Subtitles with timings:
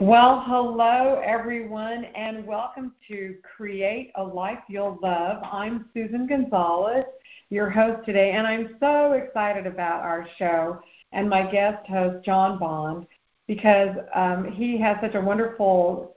[0.00, 5.42] Well, hello everyone, and welcome to Create a Life You'll Love.
[5.44, 7.04] I'm Susan Gonzales,
[7.50, 10.80] your host today, and I'm so excited about our show
[11.12, 13.06] and my guest host, John Bond,
[13.46, 16.16] because um, he has such a wonderful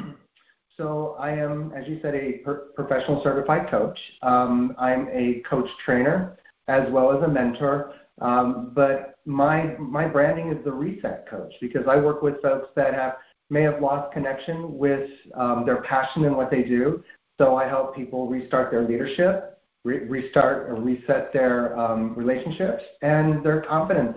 [0.76, 3.98] So I am, as you said, a per- professional certified coach.
[4.22, 6.36] Um, I'm a coach trainer
[6.68, 7.94] as well as a mentor.
[8.20, 12.94] Um, but my my branding is the reset coach because I work with folks that
[12.94, 13.16] have
[13.50, 17.02] may have lost connection with um, their passion and what they do.
[17.38, 23.44] So I help people restart their leadership, re- restart or reset their um, relationships and
[23.44, 24.16] their confidence.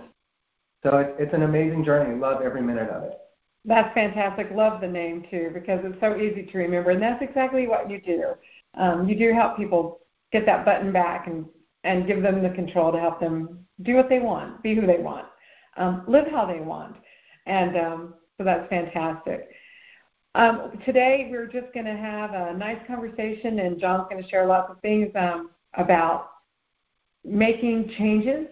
[0.82, 2.18] So it, it's an amazing journey.
[2.18, 3.18] Love every minute of it.
[3.64, 4.50] That's fantastic.
[4.52, 8.00] Love the name too because it's so easy to remember, and that's exactly what you
[8.00, 8.32] do.
[8.74, 10.00] Um, you do help people
[10.32, 11.44] get that button back and
[11.84, 14.98] and give them the control to help them do what they want, be who they
[14.98, 15.26] want,
[15.76, 16.96] um, live how they want,
[17.46, 19.50] and um, so that's fantastic.
[20.34, 24.46] Um, today we're just going to have a nice conversation, and John's going to share
[24.46, 26.30] lots of things um, about
[27.22, 28.46] making changes,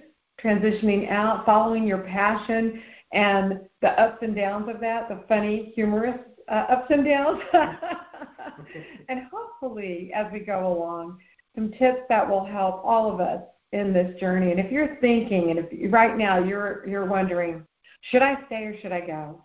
[0.44, 2.82] transitioning out, following your passion,
[3.12, 6.18] and the ups and downs of that, the funny, humorous
[6.48, 7.40] uh, ups and downs.
[9.08, 11.16] and hopefully, as we go along,
[11.54, 13.40] some tips that will help all of us
[13.72, 14.50] in this journey.
[14.50, 17.64] And if you're thinking, and if right now you're you're wondering,
[18.10, 19.44] should I stay or should I go?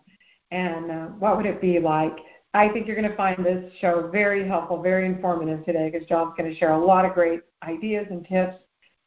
[0.54, 2.16] And uh, what would it be like?
[2.54, 6.34] I think you're going to find this show very helpful, very informative today because John's
[6.38, 8.54] going to share a lot of great ideas and tips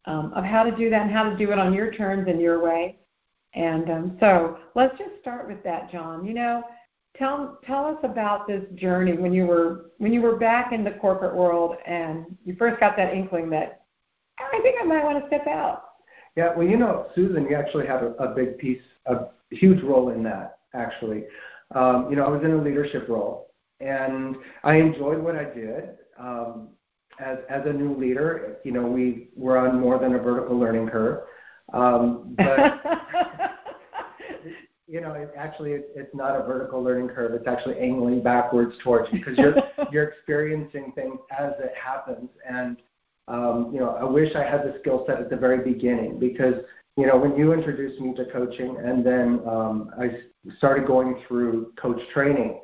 [0.05, 2.41] um, of how to do that and how to do it on your terms and
[2.41, 2.97] your way.
[3.53, 6.25] And um, so let's just start with that, John.
[6.25, 6.63] You know,
[7.17, 10.91] tell tell us about this journey when you were when you were back in the
[10.91, 13.83] corporate world and you first got that inkling that
[14.37, 15.83] I think I might want to step out.
[16.35, 20.09] Yeah, well, you know, Susan, you actually have a, a big piece, a huge role
[20.09, 21.25] in that actually.
[21.75, 25.97] Um, you know, I was in a leadership role, and I enjoyed what I did.
[26.17, 26.69] Um,
[27.19, 30.87] as as a new leader, you know, we were on more than a vertical learning
[30.89, 31.23] curve,
[31.73, 32.81] um, but.
[34.87, 37.33] you know, it actually it, it's not a vertical learning curve.
[37.33, 39.55] It's actually angling backwards towards you because you're
[39.91, 42.29] you're experiencing things as it happens.
[42.49, 42.77] And
[43.27, 46.55] um, you know, I wish I had the skill set at the very beginning because
[46.95, 50.21] you know when you introduced me to coaching, and then um, I
[50.57, 52.59] started going through coach training,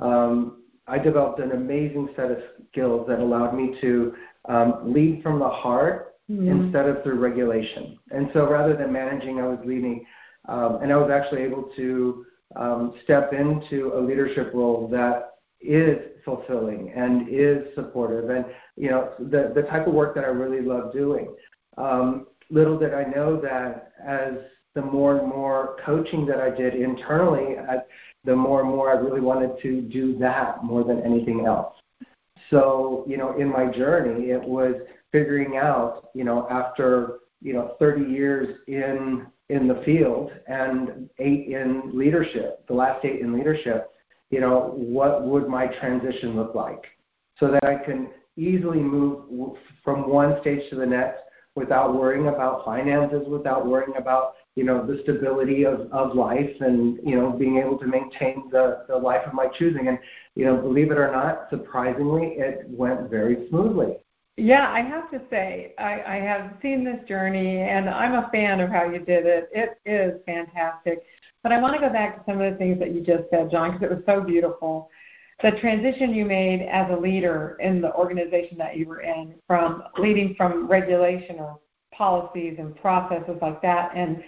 [0.00, 2.38] um, I developed an amazing set of
[2.70, 4.14] skills that allowed me to
[4.48, 6.48] um, lead from the heart mm-hmm.
[6.48, 7.98] instead of through regulation.
[8.10, 10.06] And so rather than managing, I was leading,
[10.48, 12.24] um, and I was actually able to
[12.56, 18.44] um, step into a leadership role that is fulfilling and is supportive, and
[18.76, 21.34] you know the the type of work that I really love doing.
[21.76, 24.34] Um, little did I know that as
[24.78, 27.78] the more and more coaching that I did internally, I,
[28.24, 31.74] the more and more I really wanted to do that more than anything else.
[32.48, 34.76] So, you know, in my journey, it was
[35.10, 41.48] figuring out, you know, after, you know, 30 years in in the field and eight
[41.48, 43.90] in leadership, the last eight in leadership,
[44.30, 46.84] you know, what would my transition look like
[47.40, 51.22] so that I can easily move from one stage to the next
[51.56, 56.98] without worrying about finances, without worrying about you know the stability of, of life and
[57.08, 59.98] you know being able to maintain the, the life of my choosing and
[60.34, 63.92] you know believe it or not surprisingly it went very smoothly
[64.52, 68.60] Yeah, I have to say, I, I have seen this journey and I'm a fan
[68.60, 69.44] of how you did it.
[69.62, 71.02] It is fantastic.
[71.42, 73.50] But I want to go back to some of the things that you just said,
[73.50, 74.90] John, because it was so beautiful.
[75.42, 79.82] The transition you made as a leader in the organization that you were in, from
[79.98, 81.58] leading from regulation or
[81.92, 84.22] policies and processes like that, and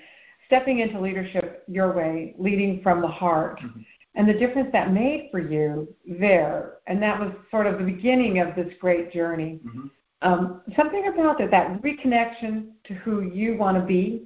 [0.50, 3.61] stepping into leadership your way, leading from the heart.
[3.61, 3.81] Mm-hmm
[4.14, 6.75] and the difference that made for you there.
[6.87, 9.61] And that was sort of the beginning of this great journey.
[9.64, 9.87] Mm-hmm.
[10.23, 14.25] Um, something about that, that reconnection to who you want to be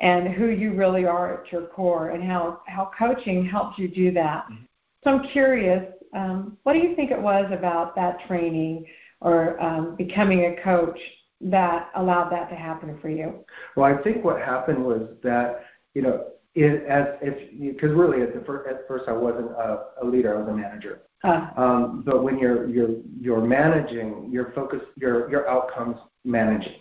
[0.00, 4.10] and who you really are at your core, and how, how coaching helps you do
[4.12, 4.44] that.
[4.44, 4.64] Mm-hmm.
[5.04, 8.84] So I'm curious, um, what do you think it was about that training
[9.20, 10.98] or um, becoming a coach
[11.44, 13.44] that allowed that to happen for you?
[13.76, 15.64] Well, I think what happened was that,
[15.94, 19.86] you know, it, as if because really at the first, at first I wasn't a,
[20.02, 21.02] a leader, I was a manager.
[21.24, 21.48] Uh.
[21.56, 26.76] Um, but when you're you're you're managing, your focus, your your outcomes managing.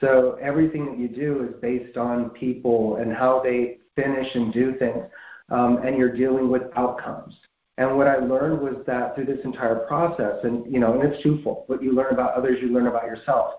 [0.00, 4.74] So everything that you do is based on people and how they finish and do
[4.78, 5.04] things,
[5.50, 7.34] um, and you're dealing with outcomes.
[7.76, 11.22] And what I learned was that through this entire process, and you know, and it's
[11.22, 11.64] twofold.
[11.66, 13.54] What you learn about others, you learn about yourself.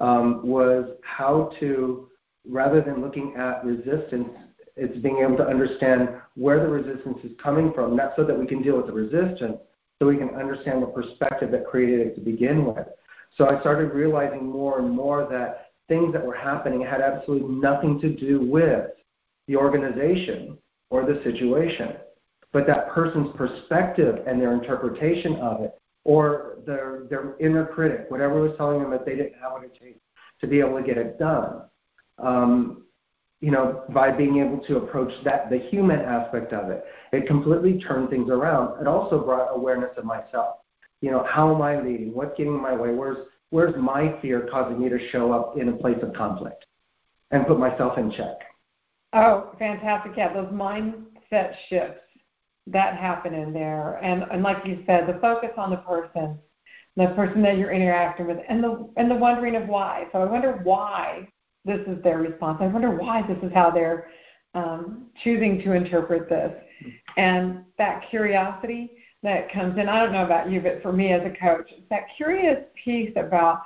[0.00, 2.08] Um, was how to
[2.48, 4.30] rather than looking at resistance
[4.80, 8.46] it's being able to understand where the resistance is coming from, not so that we
[8.46, 9.58] can deal with the resistance,
[9.98, 12.86] so we can understand the perspective that created it to begin with.
[13.36, 18.00] So I started realizing more and more that things that were happening had absolutely nothing
[18.00, 18.86] to do with
[19.48, 20.56] the organization
[20.88, 21.96] or the situation,
[22.52, 28.40] but that person's perspective and their interpretation of it, or their, their inner critic, whatever
[28.40, 30.00] was telling them that they didn't have what it takes
[30.40, 31.62] to be able to get it done.
[32.18, 32.84] Um,
[33.40, 37.80] you know, by being able to approach that, the human aspect of it, it completely
[37.80, 38.80] turned things around.
[38.80, 40.56] It also brought awareness of myself.
[41.00, 42.12] You know, how am I leading?
[42.12, 42.92] What's getting in my way?
[42.92, 43.16] Where's
[43.48, 46.66] where's my fear causing me to show up in a place of conflict
[47.30, 48.36] and put myself in check?
[49.14, 50.12] Oh, fantastic!
[50.16, 52.02] Yeah, those mindset shifts
[52.66, 56.38] that happen in there, and and like you said, the focus on the person,
[56.96, 60.06] the person that you're interacting with, and the and the wondering of why.
[60.12, 61.28] So I wonder why
[61.64, 62.58] this is their response.
[62.60, 64.10] I wonder why this is how they're
[64.54, 66.52] um, choosing to interpret this.
[67.16, 68.90] And that curiosity
[69.22, 71.88] that comes in, I don't know about you, but for me as a coach, it's
[71.90, 73.62] that curious piece about,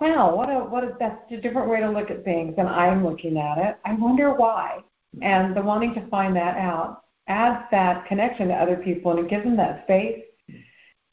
[0.00, 3.04] wow, what a what a that's a different way to look at things than I'm
[3.04, 3.76] looking at it.
[3.84, 4.80] I wonder why.
[5.20, 9.30] And the wanting to find that out adds that connection to other people and it
[9.30, 10.22] gives them that space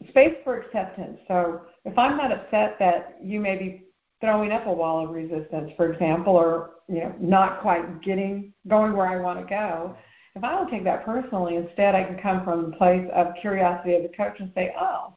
[0.08, 1.20] space for acceptance.
[1.28, 3.84] So if I'm not upset that you may be
[4.22, 8.94] throwing up a wall of resistance, for example, or you know, not quite getting going
[8.94, 9.96] where I want to go.
[10.36, 13.96] If I don't take that personally, instead I can come from a place of curiosity
[13.96, 15.14] of the coach and say, Oh,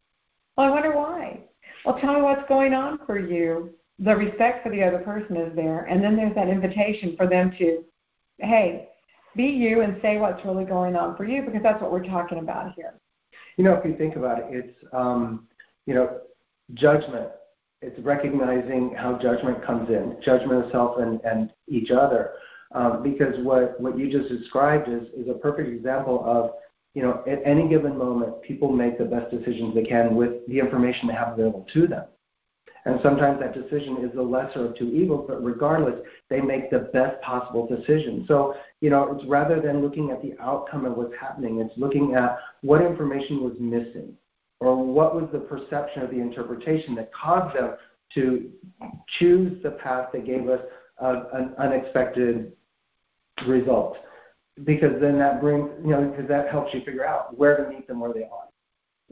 [0.57, 1.41] well I wonder why.
[1.85, 3.71] Well tell me what's going on for you.
[3.99, 7.53] The respect for the other person is there and then there's that invitation for them
[7.59, 7.85] to,
[8.39, 8.89] hey,
[9.37, 12.39] be you and say what's really going on for you because that's what we're talking
[12.39, 12.95] about here.
[13.57, 15.47] You know, if you think about it, it's um,
[15.87, 16.21] you know,
[16.75, 17.29] judgment
[17.83, 22.31] it's recognizing how judgment comes in, judgment of self and, and each other.
[22.75, 26.53] Um, because what, what you just described is, is a perfect example of,
[26.95, 30.59] you know, at any given moment, people make the best decisions they can with the
[30.59, 32.05] information they have available to them.
[32.85, 36.91] And sometimes that decision is the lesser of two evils, but regardless, they make the
[36.93, 38.25] best possible decision.
[38.27, 42.15] So, you know, it's rather than looking at the outcome of what's happening, it's looking
[42.17, 44.13] at what information was missing
[44.59, 47.77] or what was the perception or the interpretation that caused them
[48.15, 48.51] to
[49.19, 50.61] choose the path that gave us
[50.99, 52.53] a, an unexpected
[53.47, 53.99] result?
[54.65, 57.87] Because then that brings, you know, because that helps you figure out where to meet
[57.87, 58.49] them where they are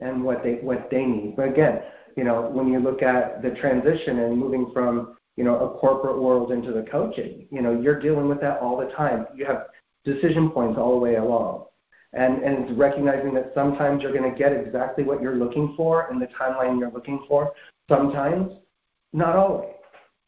[0.01, 1.37] and what they what they need.
[1.37, 1.81] But again,
[2.17, 6.21] you know, when you look at the transition and moving from you know a corporate
[6.21, 9.27] world into the coaching, you know, you're dealing with that all the time.
[9.35, 9.67] You have
[10.05, 11.67] decision points all the way along
[12.13, 16.19] and, and recognizing that sometimes you're going to get exactly what you're looking for in
[16.19, 17.53] the timeline you're looking for.
[17.89, 18.53] Sometimes,
[19.13, 19.71] not always.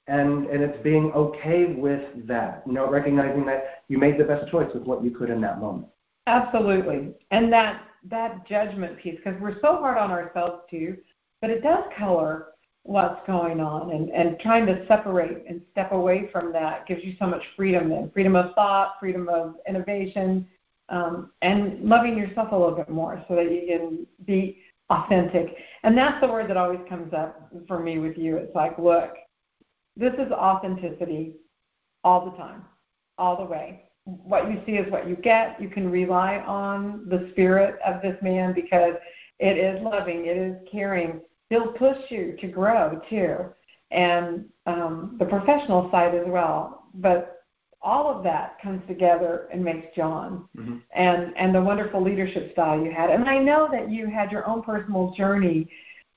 [0.09, 4.51] And, and it's being okay with that, you know, recognizing that you made the best
[4.51, 5.87] choice with what you could in that moment.
[6.27, 7.13] Absolutely.
[7.31, 10.97] And that, that judgment piece, because we're so hard on ourselves too,
[11.41, 12.49] but it does color
[12.85, 17.15] what's going on and, and trying to separate and step away from that gives you
[17.19, 20.47] so much freedom and freedom of thought freedom of innovation
[20.89, 24.59] um, and loving yourself a little bit more so that you can be
[24.91, 25.57] authentic.
[25.85, 28.37] And that's the word that always comes up for me with you.
[28.37, 29.15] It's like, look,
[29.97, 31.35] this is authenticity
[32.05, 32.65] all the time,
[33.19, 33.85] all the way.
[34.05, 35.61] What you see is what you get.
[35.61, 38.95] You can rely on the spirit of this man because
[39.39, 41.21] it is loving, it is caring.
[41.53, 43.37] He'll push you to grow too.
[43.91, 46.85] and um, the professional side as well.
[46.95, 47.45] But
[47.83, 50.79] all of that comes together and makes John, mm-hmm.
[50.95, 53.11] and and the wonderful leadership style you had.
[53.11, 55.69] And I know that you had your own personal journey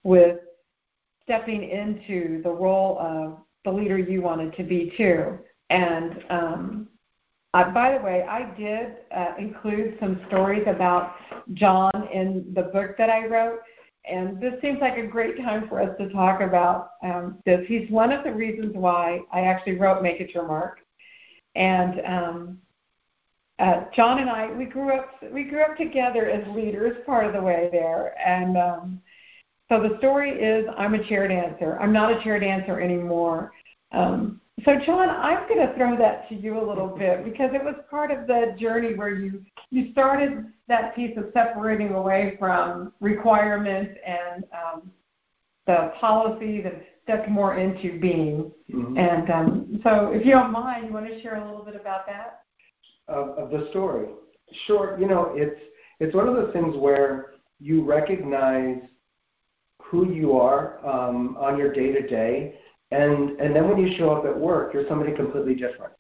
[0.04, 0.40] with
[1.24, 5.40] stepping into the role of the leader you wanted to be too.
[5.70, 6.88] And um,
[7.56, 11.16] uh, by the way, I did uh, include some stories about
[11.54, 13.60] John in the book that I wrote,
[14.10, 17.66] and this seems like a great time for us to talk about um, this.
[17.68, 20.80] He's one of the reasons why I actually wrote Make It Your Mark,
[21.56, 22.58] and um,
[23.60, 27.34] uh, John and I we grew up we grew up together as leaders part of
[27.34, 29.02] the way there, and um,
[29.70, 31.78] so the story is I'm a chair dancer.
[31.80, 33.52] I'm not a chair dancer anymore.
[33.92, 37.64] Um, so, John, I'm going to throw that to you a little bit because it
[37.64, 42.94] was part of the journey where you you started that piece of separating away from
[43.02, 44.92] requirements and um,
[45.68, 48.52] the policies and stepped more into being.
[48.74, 48.98] Mm-hmm.
[48.98, 52.06] And um, so, if you don't mind, you want to share a little bit about
[52.08, 52.44] that?
[53.10, 54.08] Of, of the story,
[54.66, 54.98] sure.
[54.98, 55.60] You know, it's
[56.00, 58.78] it's one of those things where you recognize
[59.84, 62.56] who you are um, on your day to day
[62.92, 65.94] and and then when you show up at work, you're somebody completely different.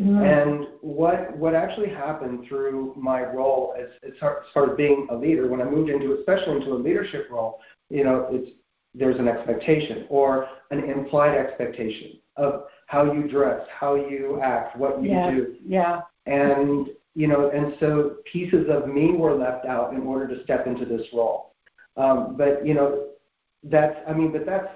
[0.00, 0.22] Mm-hmm.
[0.22, 4.12] And what what actually happened through my role as as
[4.54, 7.60] far as being a leader, when I moved into especially into a leadership role,
[7.90, 8.52] you know, it's
[8.94, 15.02] there's an expectation or an implied expectation of how you dress, how you act, what
[15.02, 15.56] you do.
[15.64, 16.00] Yeah.
[16.26, 20.66] And you know, and so pieces of me were left out in order to step
[20.66, 21.54] into this role.
[21.98, 23.08] Um, but you know,
[23.64, 24.68] that's I mean, but that's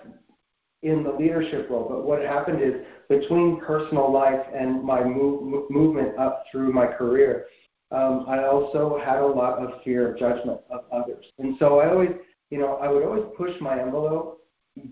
[0.87, 1.87] in the leadership role.
[1.89, 2.75] But what happened is
[3.09, 7.47] between personal life and my move, movement up through my career,
[7.91, 11.25] um, I also had a lot of fear of judgment of others.
[11.39, 12.11] And so I always,
[12.51, 14.41] you know, I would always push my envelope,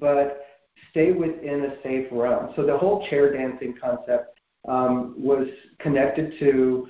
[0.01, 0.45] but
[0.91, 2.53] stay within a safe realm.
[2.57, 5.47] So the whole chair dancing concept um, was
[5.79, 6.89] connected to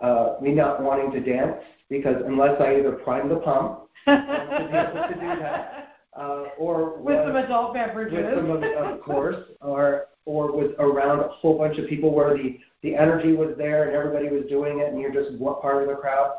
[0.00, 4.76] uh, me not wanting to dance because unless I either prime the pump to be
[4.76, 9.36] able to do that, uh, or with some adult beverages, with some of, of course,
[9.60, 13.86] or or was around a whole bunch of people where the the energy was there
[13.86, 16.36] and everybody was doing it, and you're just what part of the crowd.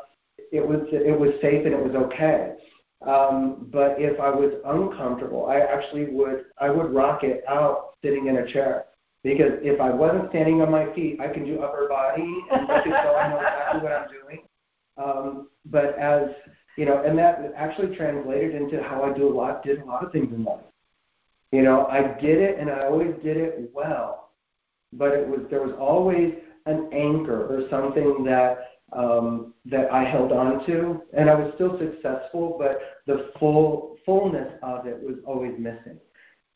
[0.50, 2.54] It was it was safe and it was okay.
[3.06, 8.26] Um, but if I was uncomfortable, I actually would I would rock it out sitting
[8.26, 8.84] in a chair
[9.24, 13.16] because if I wasn't standing on my feet, I can do upper body and so
[13.16, 14.42] I know exactly what I'm doing.
[14.96, 16.28] Um, but as
[16.76, 20.04] you know, and that actually translated into how I do a lot, did a lot
[20.04, 20.60] of things in life.
[21.50, 24.30] You know, I did it and I always did it well,
[24.92, 26.34] but it was there was always
[26.66, 31.78] an anchor or something that um, that I held on to, and I was still
[31.78, 35.98] successful, but the full fullness of it was always missing.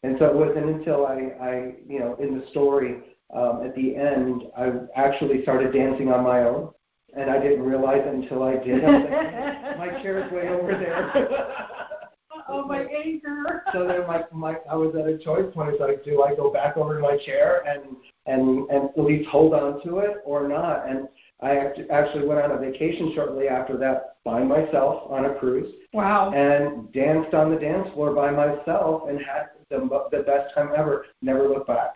[0.03, 2.99] And so it wasn't until I, I you know, in the story
[3.35, 6.71] um, at the end, I actually started dancing on my own
[7.15, 8.85] and I didn't realize it until I did.
[8.85, 11.13] I was like, oh, my chair's way over there.
[12.49, 13.63] oh, my anchor.
[13.73, 15.71] so then my, my I was at a choice point.
[15.75, 17.97] It's like, do I go back over to my chair and
[18.27, 20.89] and and at least hold on to it or not?
[20.89, 21.09] And
[21.43, 25.73] I actually went on a vacation shortly after that by myself on a cruise.
[25.93, 26.33] Wow.
[26.33, 31.07] And danced on the dance floor by myself and had the, the best time ever.
[31.21, 31.95] Never looked back.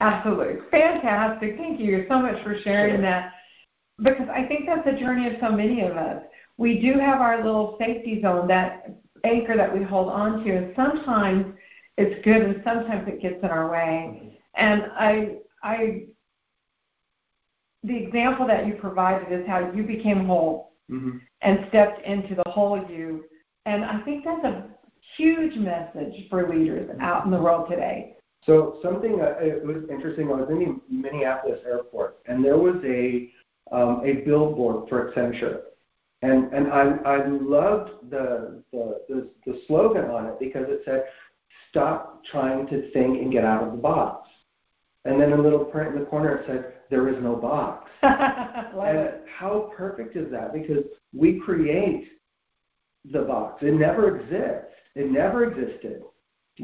[0.00, 0.60] Absolutely.
[0.70, 1.56] Fantastic.
[1.56, 3.02] Thank you so much for sharing sure.
[3.02, 3.32] that
[4.00, 6.22] because I think that's the journey of so many of us.
[6.56, 10.72] We do have our little safety zone, that anchor that we hold on to, and
[10.76, 11.54] sometimes
[11.96, 14.38] it's good and sometimes it gets in our way.
[14.54, 16.06] And I, I,
[17.82, 21.18] the example that you provided is how you became whole mm-hmm.
[21.42, 23.24] and stepped into the whole you.
[23.66, 24.66] And I think that's a
[25.16, 28.16] huge message for leaders out in the world today.
[28.46, 30.28] So something uh, it was interesting.
[30.28, 33.30] I was in the Minneapolis airport, and there was a
[33.72, 35.60] um, a billboard for Accenture.
[36.22, 41.04] And, and I, I loved the, the, the, the slogan on it because it said,
[41.70, 44.28] stop trying to think and get out of the box.
[45.04, 47.88] And then a little print in the corner it said, there is no box.
[48.02, 49.24] and it.
[49.38, 50.52] how perfect is that?
[50.52, 52.08] Because we create
[53.12, 53.62] the box.
[53.62, 54.74] It never exists.
[54.94, 56.02] It never existed.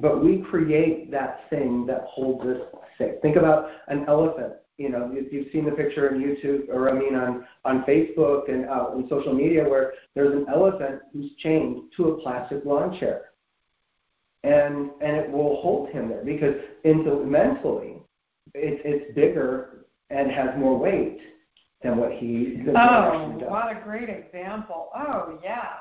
[0.01, 2.61] But we create that thing that holds us
[2.99, 3.15] safe.
[3.23, 7.15] Think about an elephant you know, you've seen the picture on YouTube, or I mean
[7.15, 12.11] on on Facebook and uh, on social media, where there's an elephant who's chained to
[12.11, 13.27] a plastic lawn chair,
[14.43, 17.97] and and it will hold him there because into mentally,
[18.55, 21.21] it's it's bigger and has more weight
[21.83, 22.57] than what he.
[22.65, 24.89] Than oh, what a great example!
[24.95, 25.75] Oh yeah,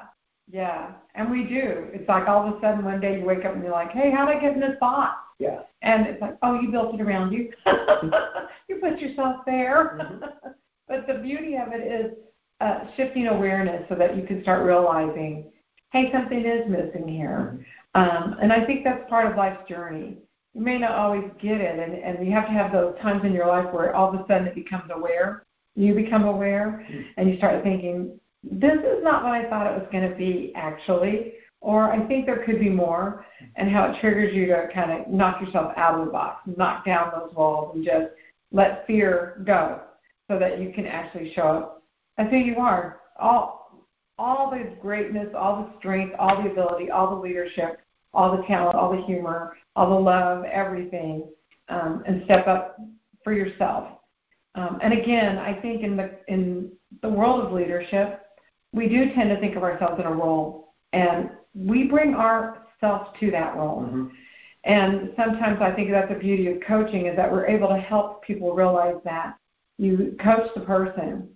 [0.51, 1.87] yeah, and we do.
[1.93, 4.11] It's like all of a sudden one day you wake up and you're like, hey,
[4.11, 5.22] how did I get in this box?
[5.43, 5.59] Yeah.
[5.81, 7.51] And it's like, oh, you built it around you.
[8.69, 9.97] you put yourself there.
[9.99, 10.49] Mm-hmm.
[10.87, 12.13] but the beauty of it is
[12.61, 15.51] uh, shifting awareness so that you can start realizing,
[15.91, 17.59] hey, something is missing here.
[17.95, 18.01] Mm-hmm.
[18.01, 20.17] Um, and I think that's part of life's journey.
[20.53, 23.33] You may not always get it, and, and you have to have those times in
[23.33, 25.43] your life where all of a sudden it becomes aware.
[25.75, 27.01] You become aware, mm-hmm.
[27.17, 30.53] and you start thinking, this is not what I thought it was going to be,
[30.55, 31.33] actually
[31.63, 35.07] or I think there could be more, and how it triggers you to kind of
[35.07, 38.07] knock yourself out of the box, knock down those walls, and just
[38.51, 39.79] let fear go,
[40.29, 41.83] so that you can actually show up
[42.17, 42.99] as who you are.
[43.17, 43.87] All,
[44.19, 47.79] all the greatness, all the strength, all the ability, all the leadership,
[48.13, 51.23] all the talent, all the humor, all the love, everything,
[51.69, 52.77] um, and step up
[53.23, 53.87] for yourself.
[54.55, 58.19] Um, and again, I think in the in the world of leadership,
[58.73, 63.31] we do tend to think of ourselves in a role, and we bring ourselves to
[63.31, 63.83] that role.
[63.83, 64.07] Mm-hmm.
[64.65, 68.23] And sometimes I think that's the beauty of coaching is that we're able to help
[68.23, 69.35] people realize that
[69.77, 71.29] you coach the person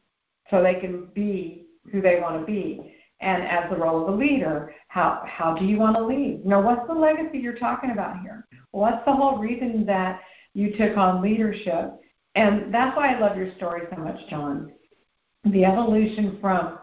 [0.50, 2.94] so they can be who they want to be.
[3.20, 6.42] And as the role of a leader, how how do you want to lead?
[6.44, 8.48] You know, what's the legacy you're talking about here?
[8.72, 10.22] What's the whole reason that
[10.54, 11.96] you took on leadership?
[12.36, 14.72] And that's why I love your story so much, John.
[15.46, 16.78] The evolution from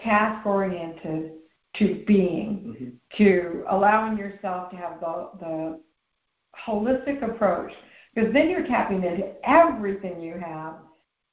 [0.00, 1.32] task oriented
[1.78, 2.88] to being, mm-hmm.
[3.18, 5.80] to allowing yourself to have the, the
[6.66, 7.72] holistic approach.
[8.14, 10.74] Because then you're tapping into everything you have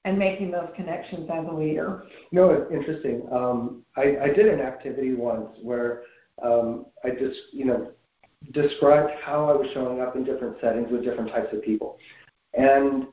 [0.04, 2.06] and making those connections as a leader.
[2.32, 3.28] You know, interesting.
[3.32, 6.04] Um, I, I did an activity once where
[6.44, 7.92] um, I just, you know,
[8.52, 12.00] described how I was showing up in different settings with different types of people.
[12.56, 13.08] And,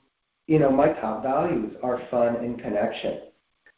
[0.47, 3.21] you know, my top values are fun and connection.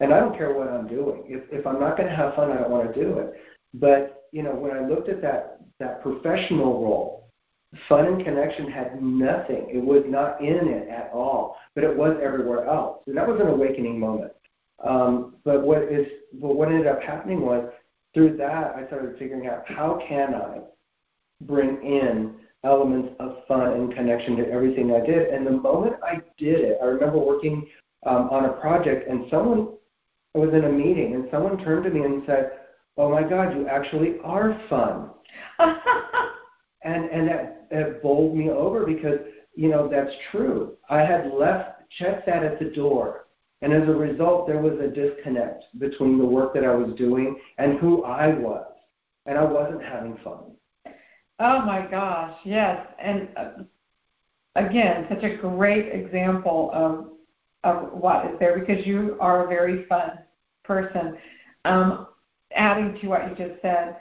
[0.01, 1.25] And I don't care what I'm doing.
[1.27, 3.35] If, if I'm not going to have fun, I don't want to do it.
[3.75, 7.31] But you know, when I looked at that that professional role,
[7.89, 9.69] fun and connection had nothing.
[9.71, 11.57] It was not in it at all.
[11.75, 13.03] But it was everywhere else.
[13.07, 14.33] And that was an awakening moment.
[14.85, 16.07] Um, but what is
[16.41, 17.71] but what ended up happening was
[18.15, 20.61] through that I started figuring out how can I
[21.43, 25.29] bring in elements of fun and connection to everything I did.
[25.29, 27.67] And the moment I did it, I remember working
[28.05, 29.69] um, on a project and someone
[30.35, 32.53] I was in a meeting and someone turned to me and said,
[32.97, 35.11] "Oh my God, you actually are fun,"
[36.85, 39.19] and and that, that bowled me over because
[39.55, 40.77] you know that's true.
[40.89, 43.27] I had left checked that at the door,
[43.63, 47.37] and as a result, there was a disconnect between the work that I was doing
[47.59, 48.67] and who I was,
[49.27, 50.53] and I wasn't having fun.
[51.41, 53.51] Oh my gosh, yes, and uh,
[54.55, 57.09] again, such a great example of
[57.65, 60.13] of what is there because you are a very fun
[60.65, 61.17] person.
[61.65, 62.07] Um,
[62.55, 63.97] adding to what you just said,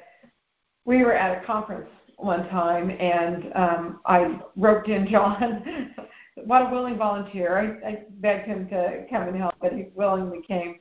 [0.86, 5.94] we were at a conference one time and um, I roped in John.
[6.46, 7.80] what a willing volunteer.
[7.84, 10.80] I, I begged him to come and help, but he willingly came.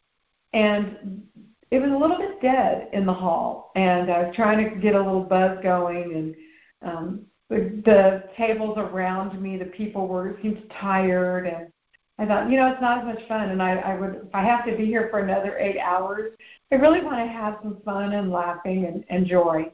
[0.52, 1.22] And
[1.70, 4.94] it was a little bit dead in the hall, and I was trying to get
[4.94, 10.62] a little buzz going, and um, the, the tables around me, the people were seemed
[10.80, 11.70] tired, and
[12.18, 14.42] I thought, you know, it's not as much fun, and I, I would, if I
[14.42, 16.32] have to be here for another eight hours,
[16.72, 19.70] I really want to have some fun and laughing and, and joy.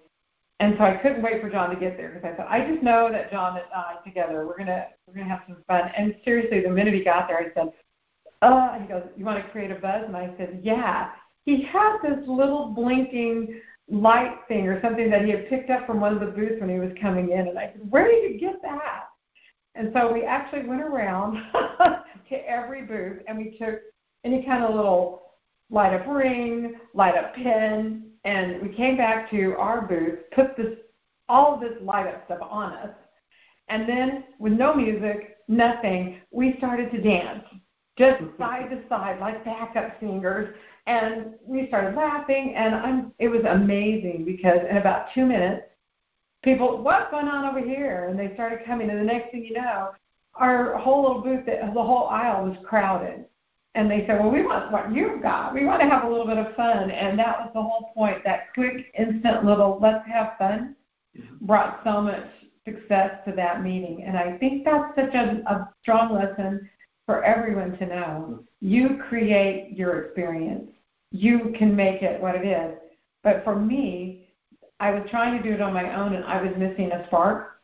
[0.60, 2.82] And so I couldn't wait for John to get there because I thought, I just
[2.82, 5.90] know that John and I together, we're gonna, we're gonna have some fun.
[5.96, 7.72] And seriously, the minute he got there, I said,
[8.42, 10.04] uh, he goes, you want to create a buzz?
[10.06, 11.10] And I said, yeah.
[11.46, 16.00] He had this little blinking light thing or something that he had picked up from
[16.00, 18.38] one of the booths when he was coming in, and I said, where did you
[18.38, 19.08] get that?
[19.74, 21.42] And so we actually went around
[22.28, 23.80] to every booth and we took
[24.24, 25.22] any kind of little
[25.70, 30.78] light up ring, light up pin, and we came back to our booth, put this
[31.28, 32.90] all of this light up stuff on us,
[33.68, 37.44] and then with no music, nothing, we started to dance
[37.96, 40.54] just side to side like backup singers.
[40.86, 45.62] And we started laughing and I'm it was amazing because in about two minutes
[46.44, 49.54] people what's going on over here and they started coming and the next thing you
[49.54, 49.90] know
[50.36, 53.24] our whole little booth, the whole aisle was crowded.
[53.76, 55.52] And they said, well, we want what you've got.
[55.52, 56.90] We want to have a little bit of fun.
[56.90, 58.22] And that was the whole point.
[58.24, 60.76] That quick, instant little let's have fun
[61.16, 61.44] mm-hmm.
[61.44, 62.26] brought so much
[62.64, 64.04] success to that meeting.
[64.04, 66.68] And I think that's such a, a strong lesson
[67.04, 68.44] for everyone to know.
[68.60, 70.70] You create your experience.
[71.10, 72.78] You can make it what it is.
[73.24, 74.23] But for me,
[74.84, 77.58] I was trying to do it on my own and I was missing a spark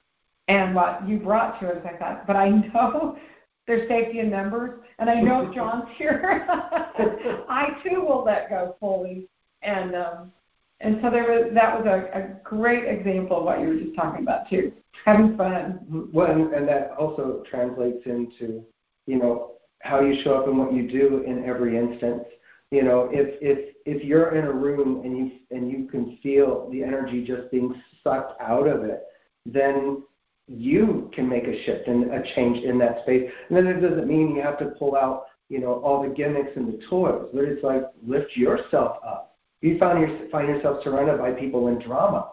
[0.49, 3.19] and what you brought to it I thought, But I know
[3.67, 6.47] there's safety in numbers, and I know John's here.
[6.49, 9.29] I too will let go fully,
[9.61, 10.33] and um,
[10.81, 13.95] And so there was that was a, a great example of what you were just
[13.95, 14.73] talking about too,
[15.05, 16.09] having fun.
[16.13, 18.65] Well, and, and that also translates into,
[19.07, 22.25] you know, how you show up and what you do in every instance.
[22.71, 26.69] You know, if if if you're in a room and you and you can feel
[26.71, 29.05] the energy just being sucked out of it,
[29.47, 30.03] then
[30.47, 33.31] you can make a shift and a change in that space.
[33.49, 36.51] And then it doesn't mean you have to pull out, you know, all the gimmicks
[36.57, 39.37] and the toys, but it's like lift yourself up.
[39.61, 42.33] You find, your, find yourself surrounded by people in drama.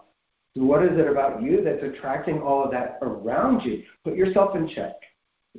[0.55, 3.83] What is it about you that's attracting all of that around you?
[4.03, 4.93] Put yourself in check.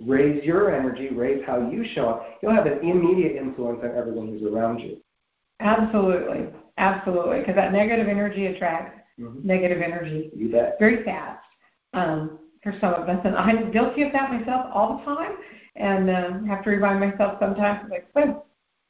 [0.04, 2.38] Raise your energy, raise how you show up.
[2.42, 4.98] You'll have an immediate influence on everyone who's around you.
[5.60, 6.48] Absolutely.
[6.76, 7.40] Absolutely.
[7.40, 9.46] Because that negative energy attracts mm-hmm.
[9.46, 10.30] negative energy.
[10.34, 10.76] You bet.
[10.78, 11.44] Very fast.
[11.94, 15.36] Um, for some of us, and I'm guilty of that myself all the time,
[15.76, 18.44] and um, have to remind myself sometimes, like, oh,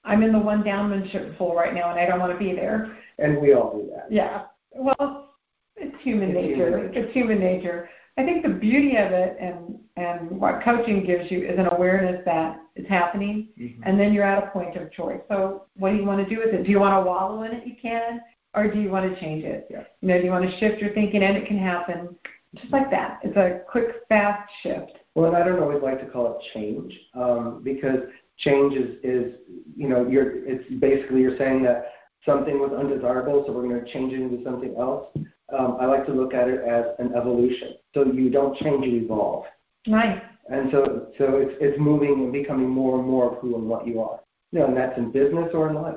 [0.05, 2.97] I'm in the one downmanship pool right now, and I don't want to be there.
[3.19, 4.11] And we all do that.
[4.11, 4.45] Yeah.
[4.73, 5.35] Well,
[5.77, 6.69] it's human it's nature.
[6.69, 7.01] Human nature.
[7.01, 7.91] It's human nature.
[8.19, 12.23] I think the beauty of it and and what coaching gives you is an awareness
[12.25, 13.83] that it's happening, mm-hmm.
[13.85, 15.21] and then you're at a point of choice.
[15.29, 16.65] So, what do you want to do with it?
[16.65, 17.67] Do you want to wallow in it?
[17.67, 18.21] You can,
[18.55, 19.67] or do you want to change it?
[19.71, 19.85] Yeah.
[20.01, 22.17] You know, do you want to shift your thinking, and it can happen
[22.55, 23.21] just like that.
[23.23, 24.93] It's a quick, fast shift.
[25.15, 28.01] Well, and I don't always like to call it change um, because
[28.39, 29.35] change is, is,
[29.77, 31.93] you know, you're, it's basically you're saying that
[32.25, 35.09] something was undesirable, so we're going to change it into something else.
[35.57, 37.75] Um, I like to look at it as an evolution.
[37.95, 39.45] So you don't change, you evolve.
[39.87, 40.21] Nice.
[40.51, 43.87] And so, so it's, it's moving and becoming more and more of who and what
[43.87, 44.21] you are.
[44.53, 45.97] You know, and that's in business or in life.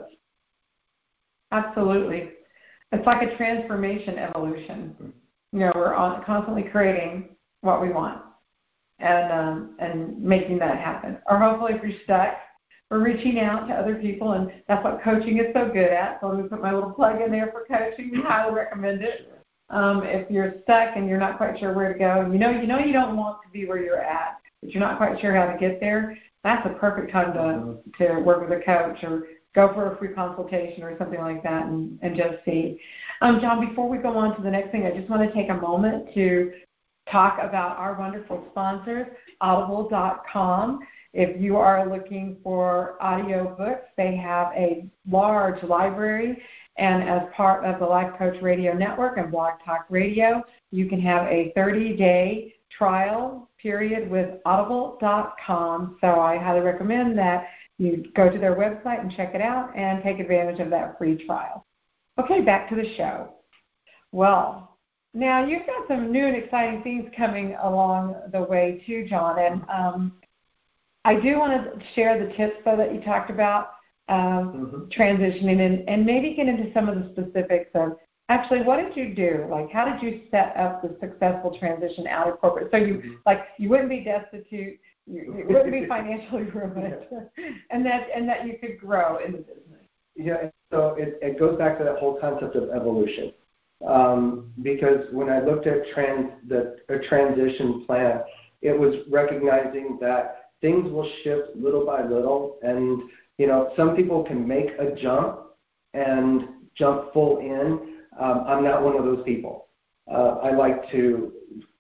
[1.52, 2.32] Absolutely.
[2.92, 4.96] It's like a transformation evolution.
[5.02, 5.10] Mm-hmm
[5.52, 7.30] you know, we're on, constantly creating
[7.62, 8.22] what we want
[9.00, 11.18] and um, and making that happen.
[11.30, 12.36] Or hopefully, if you're stuck,
[12.90, 16.20] we're reaching out to other people, and that's what coaching is so good at.
[16.22, 18.12] So let me put my little plug in there for coaching.
[18.12, 19.41] We highly recommend it.
[19.72, 22.68] Um, if you're stuck and you're not quite sure where to go, you know you
[22.68, 25.52] know you don't want to be where you're at, but you're not quite sure how
[25.52, 26.18] to get there.
[26.44, 30.14] That's a perfect time to to work with a coach or go for a free
[30.14, 32.80] consultation or something like that and, and just see.
[33.22, 35.50] Um, John, before we go on to the next thing, I just want to take
[35.50, 36.54] a moment to
[37.12, 39.08] talk about our wonderful sponsors,
[39.42, 40.80] audible.com.
[41.14, 46.42] If you are looking for audiobooks, they have a large library.
[46.82, 51.00] And as part of the Life Coach Radio Network and Blog Talk Radio, you can
[51.00, 55.98] have a 30 day trial period with audible.com.
[56.02, 60.02] So I highly recommend that you go to their website and check it out and
[60.02, 61.68] take advantage of that free trial.
[62.18, 63.32] Okay, back to the show.
[64.12, 64.76] Well,
[65.14, 69.38] now you've got some new and exciting things coming along the way too, John.
[69.38, 70.14] And um,
[71.06, 73.74] I do want to share the tips though that you talked about
[74.10, 75.02] um, mm-hmm.
[75.02, 77.98] transitioning and, and maybe get into some of the specifics of
[78.30, 79.48] actually what did you do?
[79.50, 82.70] Like how did you set up the successful transition out of corporate?
[82.72, 83.14] So you mm-hmm.
[83.26, 86.96] like you wouldn't be destitute you, you wouldn't be financially ruined,
[87.70, 89.86] and that and that you could grow in the business.
[90.16, 93.34] Yeah, so it, it goes back to that whole concept of evolution.
[93.88, 98.22] Um, because when I looked at trans the a transition plan,
[98.62, 103.02] it was recognizing that things will shift little by little, and
[103.42, 105.40] you know some people can make a jump
[105.96, 106.44] and
[106.76, 107.98] jump full in.
[108.20, 109.68] Um, I'm not one of those people.
[110.08, 111.34] Uh, I like to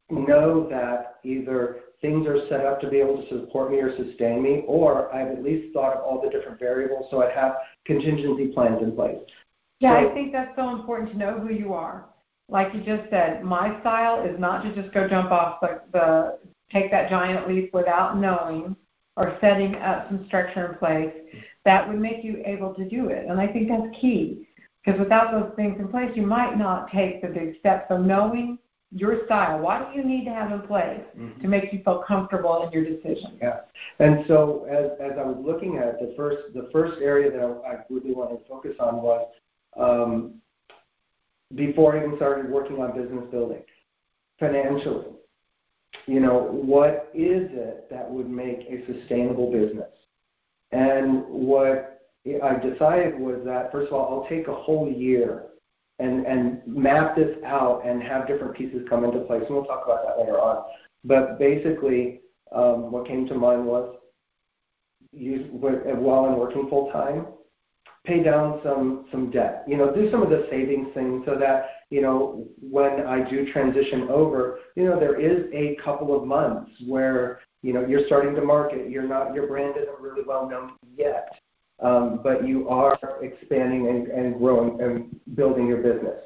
[0.10, 4.42] know that either things are set up to be able to support me or sustain
[4.42, 7.54] me, or I've at least thought of all the different variables so I have
[7.86, 9.20] contingency plans in place.
[9.80, 12.06] Yeah, so, I think that's so important to know who you are.
[12.50, 16.40] Like you just said, my style is not to just go jump off the, the
[16.72, 18.76] take that giant leap without knowing
[19.18, 21.14] or setting up some structure in place
[21.66, 23.28] that would make you able to do it.
[23.28, 24.48] And I think that's key
[24.84, 27.86] because without those things in place, you might not take the big step.
[27.88, 28.58] So knowing
[28.92, 29.60] your style?
[29.60, 31.42] What do you need to have in place mm-hmm.
[31.42, 33.38] to make you feel comfortable in your decision?
[33.42, 33.62] Yeah,
[34.00, 37.72] and so as as I was looking at the first the first area that I,
[37.72, 39.30] I really wanted to focus on was
[39.78, 40.36] um,
[41.56, 43.64] before I even started working on business building,
[44.40, 45.08] financially.
[46.08, 49.90] You know, what is it that would make a sustainable business?
[50.72, 55.44] And what I decided was that first of all, I'll take a whole year
[56.00, 59.44] and, and map this out and have different pieces come into place.
[59.46, 60.64] And we'll talk about that later on.
[61.04, 63.96] But basically, um, what came to mind was
[65.12, 67.28] use, while I'm working full time,
[68.06, 69.64] pay down some some debt.
[69.68, 73.52] You know, do some of the savings things so that you know when I do
[73.54, 78.34] transition over, you know, there is a couple of months where you know you're starting
[78.36, 78.90] to market.
[78.90, 81.30] You're not your brand isn't really well known yet.
[81.82, 86.20] um, but you are expanding and, and growing and building your business.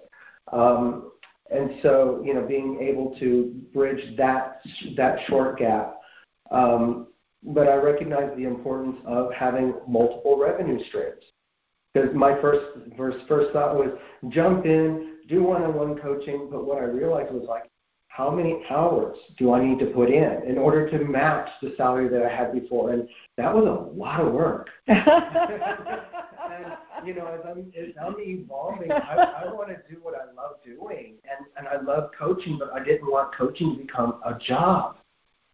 [0.52, 1.12] Um,
[1.50, 4.62] and so, you know, being able to bridge that
[4.98, 6.00] that short gap.
[6.52, 7.08] Um,
[7.44, 11.24] but I recognize the importance of having multiple revenue streams.
[11.94, 12.66] Because my first
[12.98, 13.92] first first thought was
[14.30, 16.50] jump in, do one-on-one coaching.
[16.52, 17.64] But what I realized was like,
[18.08, 22.08] how many hours do I need to put in in order to match the salary
[22.08, 22.92] that I had before?
[22.92, 24.70] And that was a lot of work.
[24.88, 25.04] and,
[27.06, 30.64] you know, as I'm, as I'm evolving, I, I want to do what I love
[30.64, 34.98] doing, and and I love coaching, but I didn't want coaching to become a job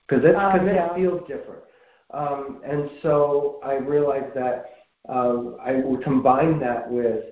[0.08, 0.94] because it, cause yeah.
[0.94, 1.64] it feels different.
[2.14, 4.72] Um, and so I realized that
[5.10, 7.24] um, I would combine that with,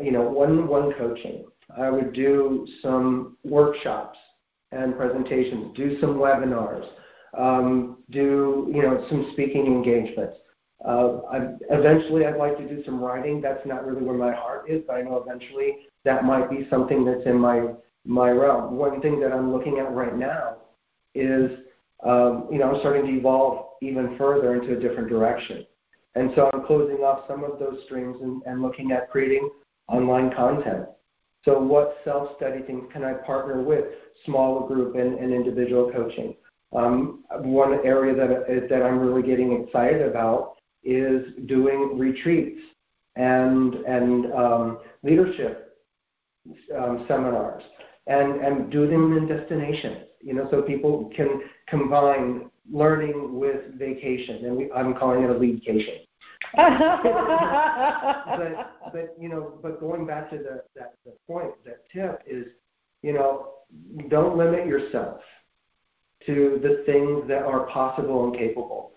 [0.00, 1.44] you know, one-on-one coaching.
[1.76, 4.18] I would do some workshops
[4.72, 6.86] and presentations, do some webinars,
[7.36, 10.36] um, do you know some speaking engagements.
[10.84, 13.40] Uh, I, eventually, I'd like to do some writing.
[13.40, 17.04] That's not really where my heart is, but I know eventually that might be something
[17.04, 17.72] that's in my
[18.04, 18.76] my realm.
[18.76, 20.58] One thing that I'm looking at right now
[21.14, 21.50] is
[22.04, 25.66] um, you know I'm starting to evolve even further into a different direction,
[26.14, 29.50] and so I'm closing off some of those streams and, and looking at creating
[29.88, 30.86] online content.
[31.46, 33.84] So what self-study things can I partner with?
[34.24, 36.34] Smaller group and, and individual coaching.
[36.74, 42.60] Um, one area that, that I'm really getting excited about is doing retreats
[43.14, 45.78] and, and um, leadership
[46.76, 47.62] um, seminars
[48.08, 54.44] and, and do them in destinations, you know, so people can combine learning with vacation.
[54.44, 56.05] And we, I'm calling it a leadcation.
[56.54, 56.70] But
[58.92, 62.46] but you know, but going back to the that the point, that tip is,
[63.02, 63.54] you know,
[64.08, 65.20] don't limit yourself
[66.26, 68.92] to the things that are possible and capable.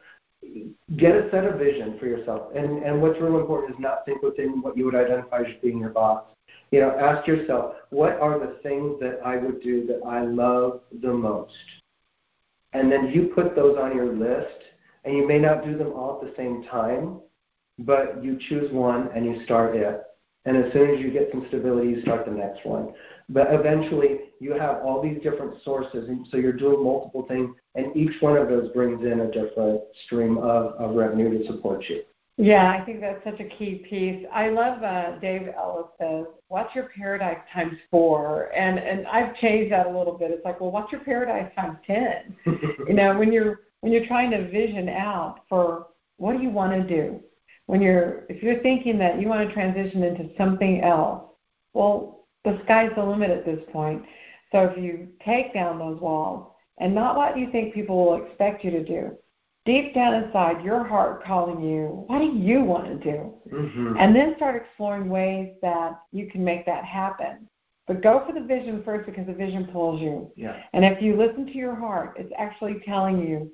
[0.95, 4.21] Get a set of vision for yourself, and and what's really important is not think
[4.21, 6.33] within what you would identify as being your box.
[6.71, 10.81] You know, ask yourself, what are the things that I would do that I love
[11.01, 11.53] the most?
[12.73, 14.59] And then you put those on your list,
[15.03, 17.19] and you may not do them all at the same time,
[17.79, 20.03] but you choose one and you start it.
[20.45, 22.93] And as soon as you get some stability, you start the next one.
[23.27, 27.95] But eventually, you have all these different sources, and so you're doing multiple things, and
[27.95, 32.01] each one of those brings in a different stream of, of revenue to support you.
[32.37, 34.25] Yeah, I think that's such a key piece.
[34.31, 38.49] I love uh, Dave Ellis says, "What's your paradise times four?
[38.55, 40.31] And and I've changed that a little bit.
[40.31, 42.33] It's like, well, what's your paradise times ten?
[42.45, 46.71] you know, when you're when you're trying to vision out for what do you want
[46.71, 47.19] to do,
[47.69, 51.23] when you're if you're thinking that you want to transition into something else,
[51.75, 54.03] well, the sky's the limit at this point.
[54.51, 58.63] So if you take down those walls and not what you think people will expect
[58.63, 59.15] you to do,
[59.67, 63.35] deep down inside your heart calling you, what do you want to do?
[63.53, 63.97] Mm-hmm.
[63.99, 67.47] And then start exploring ways that you can make that happen.
[67.85, 70.31] But go for the vision first because the vision pulls you.
[70.35, 70.59] Yeah.
[70.73, 73.51] And if you listen to your heart, it's actually telling you,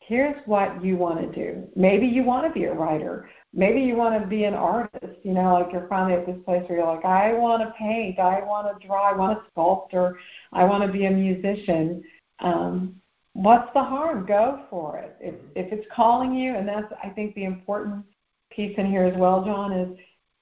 [0.00, 1.68] here's what you want to do.
[1.76, 5.32] Maybe you want to be a writer maybe you want to be an artist, you
[5.32, 8.40] know, like you're finally at this place where you're like, I want to paint, I
[8.40, 10.18] want to draw, I want to sculpt, or
[10.52, 12.02] I want to be a musician.
[12.40, 13.00] Um,
[13.32, 14.26] what's the harm?
[14.26, 15.16] Go for it.
[15.20, 18.04] If if it's calling you, and that's I think the important
[18.50, 19.98] piece in here as well, John, is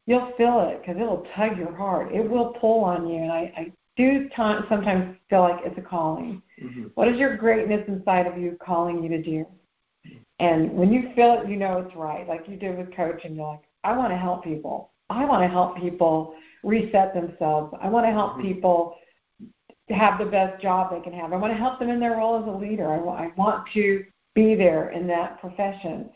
[0.06, 2.12] you'll feel it because it'll tug your heart.
[2.12, 5.82] It will pull on you, and I, I do t- sometimes feel like it's a
[5.82, 6.42] calling.
[6.62, 6.84] Mm-hmm.
[6.94, 9.46] What is your greatness inside of you calling you to do?
[10.38, 12.28] And when you feel it, you know it's right.
[12.28, 14.90] Like you did with coaching, you're like, I want to help people.
[15.08, 17.74] I want to help people reset themselves.
[17.80, 18.42] I want to help mm-hmm.
[18.42, 18.96] people
[19.90, 21.32] have the best job they can have.
[21.32, 22.90] I want to help them in their role as a leader.
[22.90, 26.10] I, I want to be there in that profession.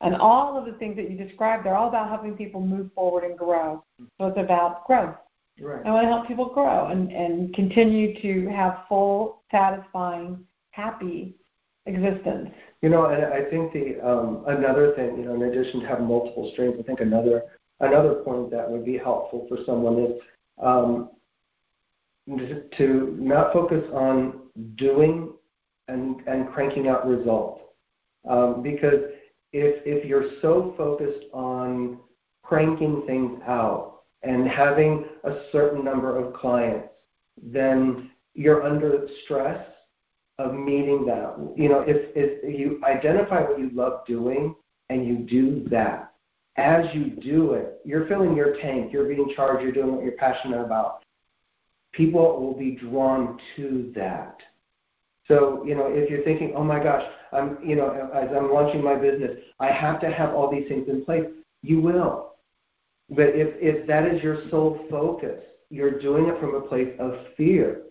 [0.00, 3.24] And all of the things that you described, they're all about helping people move forward
[3.24, 3.82] and grow.
[4.18, 5.16] So it's about growth.
[5.58, 5.84] Right.
[5.86, 11.34] I want to help people grow and, and continue to have full, satisfying, happy
[11.86, 12.50] existence.
[12.82, 16.06] You know, and I think the um, another thing, you know, in addition to having
[16.06, 17.42] multiple streams, I think another
[17.80, 20.20] another point that would be helpful for someone is
[20.62, 21.10] um,
[22.76, 24.40] to not focus on
[24.76, 25.32] doing
[25.88, 27.62] and and cranking out results,
[28.28, 29.00] um, because
[29.52, 31.98] if if you're so focused on
[32.42, 36.88] cranking things out and having a certain number of clients,
[37.42, 39.66] then you're under stress
[40.38, 41.36] of meeting that.
[41.56, 44.54] You know, if, if you identify what you love doing
[44.90, 46.12] and you do that,
[46.56, 50.12] as you do it, you're filling your tank, you're being charged, you're doing what you're
[50.12, 51.02] passionate about.
[51.92, 54.40] People will be drawn to that.
[55.28, 58.82] So, you know, if you're thinking, oh my gosh, I'm, you know, as I'm launching
[58.82, 61.26] my business, I have to have all these things in place,
[61.62, 62.34] you will.
[63.10, 67.14] But if, if that is your sole focus, you're doing it from a place of
[67.36, 67.82] fear.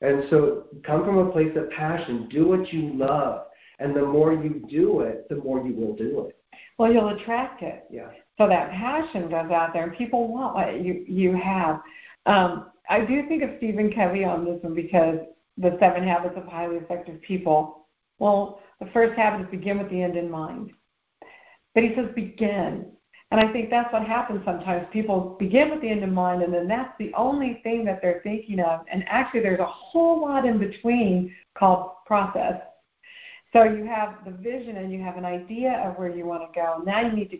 [0.00, 2.28] And so come from a place of passion.
[2.28, 3.46] Do what you love.
[3.78, 6.36] And the more you do it, the more you will do it.
[6.78, 7.84] Well, you'll attract it.
[7.90, 8.10] Yeah.
[8.38, 11.80] So that passion goes out there, and people want what you you have.
[12.26, 15.18] Um, I do think of Stephen Covey on this one because
[15.58, 17.86] the seven habits of highly effective people.
[18.18, 20.72] Well, the first habit is begin with the end in mind.
[21.74, 22.86] But he says begin.
[23.30, 24.86] And I think that's what happens sometimes.
[24.92, 28.20] People begin with the end in mind, and then that's the only thing that they're
[28.24, 28.80] thinking of.
[28.90, 32.60] And actually, there's a whole lot in between called process.
[33.52, 36.60] So you have the vision and you have an idea of where you want to
[36.60, 36.82] go.
[36.84, 37.38] Now you need to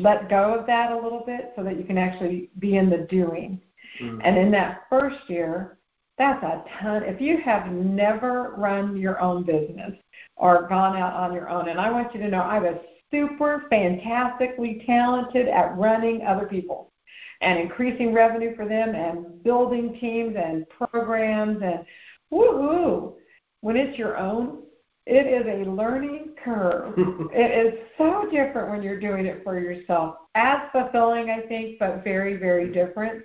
[0.00, 2.98] let go of that a little bit so that you can actually be in the
[2.98, 3.60] doing.
[4.00, 4.20] Mm-hmm.
[4.22, 5.78] And in that first year,
[6.16, 7.04] that's a ton.
[7.04, 9.94] If you have never run your own business
[10.36, 12.76] or gone out on your own, and I want you to know I was
[13.10, 16.92] super fantastically talented at running other people
[17.40, 21.84] and increasing revenue for them and building teams and programs and
[22.32, 23.14] woohoo.
[23.60, 24.62] When it's your own,
[25.06, 26.94] it is a learning curve.
[27.32, 30.16] it is so different when you're doing it for yourself.
[30.34, 33.24] As fulfilling, I think, but very, very different.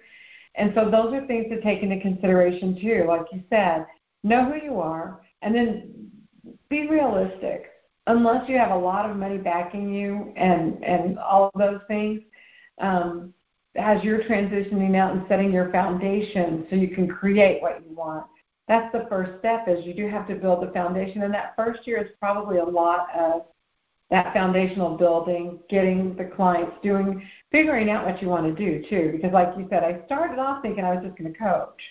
[0.55, 3.05] And so those are things to take into consideration too.
[3.07, 3.85] Like you said,
[4.23, 6.11] know who you are and then
[6.69, 7.72] be realistic.
[8.07, 12.21] Unless you have a lot of money backing you and and all of those things,
[12.79, 13.33] um,
[13.75, 18.25] as you're transitioning out and setting your foundation so you can create what you want
[18.67, 21.23] that's the first step is you do have to build the foundation.
[21.23, 23.43] And that first year is probably a lot of
[24.09, 29.11] that foundational building getting the clients doing figuring out what you want to do too.
[29.11, 31.81] Because like you said i started off thinking i was just going to coach.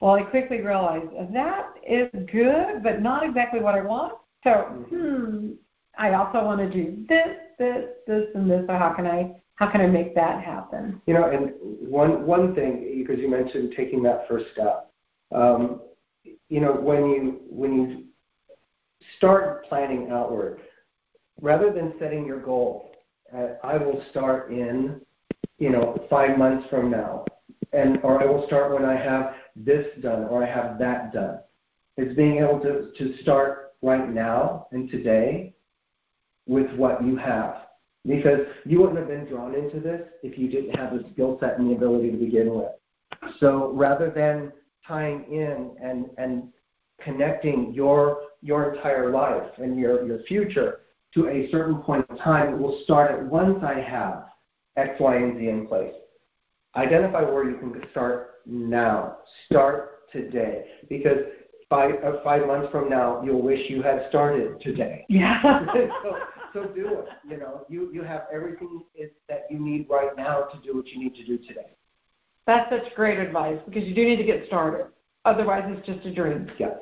[0.00, 4.52] Well i quickly realized that is good but not exactly what i want so
[4.88, 5.50] hmm
[5.98, 9.70] i also want to do this this this and this so how can i how
[9.70, 14.02] can i make that happen you know and one one thing because you mentioned taking
[14.02, 14.90] that first step
[15.32, 15.80] um,
[16.48, 18.04] you know, when you when you
[19.16, 20.60] start planning outward,
[21.40, 22.90] rather than setting your goal,
[23.34, 25.00] uh, I will start in,
[25.58, 27.24] you know, five months from now,
[27.72, 31.38] and or I will start when I have this done or I have that done.
[31.96, 35.54] It's being able to to start right now and today
[36.46, 37.56] with what you have.
[38.06, 41.58] Because you wouldn't have been drawn into this if you didn't have the skill set
[41.58, 42.70] and the ability to begin with.
[43.38, 44.52] So rather than
[44.86, 46.44] tying in and, and
[47.02, 50.80] connecting your, your entire life and your, your future
[51.14, 52.54] to a certain point in time.
[52.54, 54.26] It will start at once I have
[54.76, 55.94] X, Y, and Z in place.
[56.76, 59.18] Identify where you can start now.
[59.46, 60.66] Start today.
[60.88, 61.18] Because
[61.70, 65.06] five, uh, five months from now, you'll wish you had started today.
[65.08, 65.64] Yeah.
[66.02, 66.16] so,
[66.52, 67.08] so do it.
[67.28, 68.82] You know, you, you have everything
[69.28, 71.70] that you need right now to do what you need to do today.
[72.46, 74.86] That's such great advice because you do need to get started.
[75.24, 76.50] Otherwise, it's just a dream.
[76.58, 76.74] Yeah.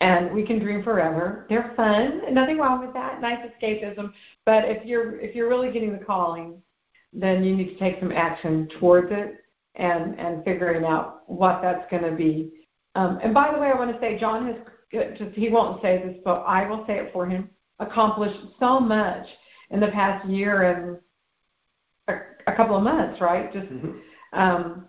[0.00, 1.46] And we can dream forever.
[1.48, 2.34] They're fun.
[2.34, 3.20] Nothing wrong with that.
[3.20, 4.12] Nice escapism.
[4.44, 6.60] But if you're if you're really getting the calling,
[7.12, 9.36] then you need to take some action towards it
[9.76, 12.50] and and figuring out what that's going to be.
[12.94, 14.56] Um, and by the way, I want to say John has
[15.18, 17.50] just he won't say this, but I will say it for him.
[17.80, 19.26] Accomplished so much
[19.70, 20.98] in the past year and
[22.08, 23.52] a, a couple of months, right?
[23.52, 24.38] Just mm-hmm.
[24.38, 24.86] um,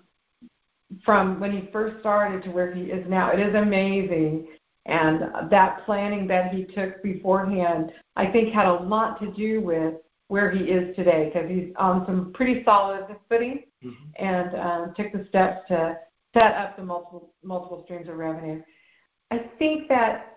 [1.03, 3.31] from when he first started to where he is now.
[3.31, 4.47] It is amazing.
[4.85, 9.95] And that planning that he took beforehand, I think, had a lot to do with
[10.27, 14.23] where he is today because he's on some pretty solid footing mm-hmm.
[14.23, 15.97] and um, took the steps to
[16.35, 18.61] set up the multiple multiple streams of revenue.
[19.31, 20.35] I think that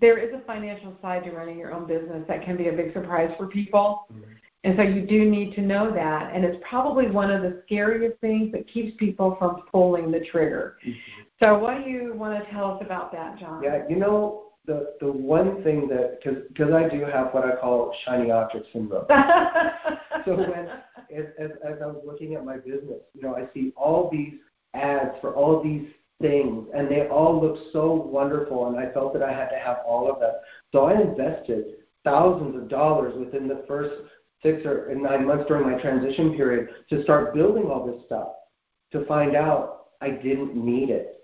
[0.00, 2.92] there is a financial side to running your own business that can be a big
[2.92, 4.06] surprise for people.
[4.12, 4.32] Mm-hmm.
[4.62, 6.34] And so you do need to know that.
[6.34, 10.76] And it's probably one of the scariest things that keeps people from pulling the trigger.
[10.86, 11.22] Mm-hmm.
[11.42, 13.62] So what do you want to tell us about that, John?
[13.62, 17.94] Yeah, you know, the, the one thing that, because I do have what I call
[18.04, 19.06] shiny object syndrome.
[20.26, 20.68] so when,
[21.16, 24.34] as, as, as I was looking at my business, you know, I see all these
[24.74, 25.88] ads for all these
[26.20, 29.78] things, and they all look so wonderful, and I felt that I had to have
[29.86, 30.34] all of them.
[30.72, 31.64] So I invested
[32.04, 33.90] thousands of dollars within the first
[34.42, 38.28] six or nine months during my transition period to start building all this stuff
[38.92, 41.16] to find out I didn't need it.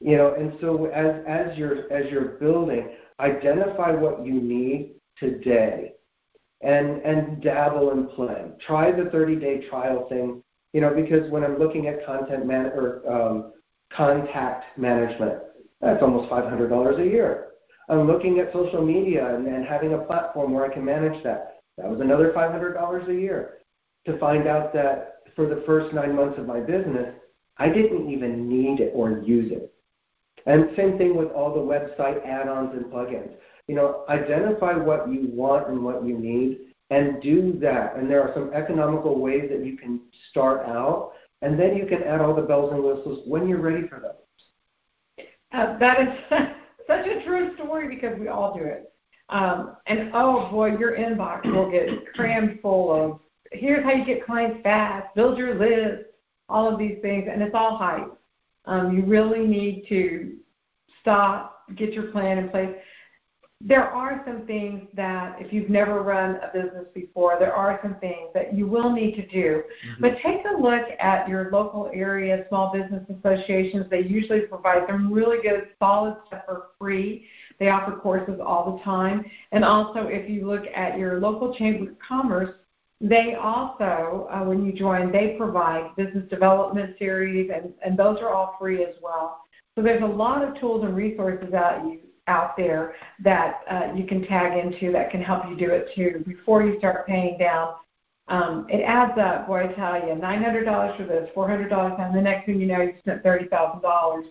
[0.00, 5.92] You know, and so as as you're as you're building, identify what you need today
[6.62, 8.46] and and dabble and play.
[8.64, 12.66] Try the 30 day trial thing, you know, because when I'm looking at content man
[12.66, 13.52] or um,
[13.92, 15.38] contact management,
[15.80, 17.48] that's almost $500 a year.
[17.88, 21.60] I'm looking at social media and, and having a platform where I can manage that.
[21.78, 23.58] That was another $500 a year.
[24.06, 27.14] to find out that for the first nine months of my business,
[27.56, 29.72] I didn't even need it or use it.
[30.46, 33.32] And same thing with all the website add-ons and plugins.
[33.66, 37.96] You know, identify what you want and what you need and do that.
[37.96, 41.12] And there are some economical ways that you can start out,
[41.42, 45.26] and then you can add all the bells and whistles when you're ready for those.
[45.52, 46.08] Uh, that is
[46.86, 48.92] such a true story because we all do it.
[49.30, 53.20] Um, and oh boy, your inbox will get crammed full of
[53.52, 56.04] here's how you get clients fast, build your list,
[56.48, 58.12] all of these things, and it's all hype.
[58.64, 60.36] Um, you really need to
[61.00, 62.74] stop, get your plan in place.
[63.60, 67.96] There are some things that, if you've never run a business before, there are some
[67.96, 69.64] things that you will need to do.
[69.64, 70.00] Mm-hmm.
[70.00, 73.86] But take a look at your local area small business associations.
[73.90, 77.26] They usually provide some really good, solid stuff for free.
[77.58, 79.24] They offer courses all the time.
[79.50, 82.54] And also, if you look at your local chamber of commerce,
[83.00, 88.30] they also, uh, when you join, they provide business development series, and, and those are
[88.30, 89.40] all free as well.
[89.74, 94.06] So there's a lot of tools and resources out you out there that uh, you
[94.06, 97.74] can tag into that can help you do it too before you start paying down.
[98.28, 102.44] Um, it adds up, boy, I tell you, $900 for this, $400, and the next
[102.44, 104.22] thing you know, you spent $30,000,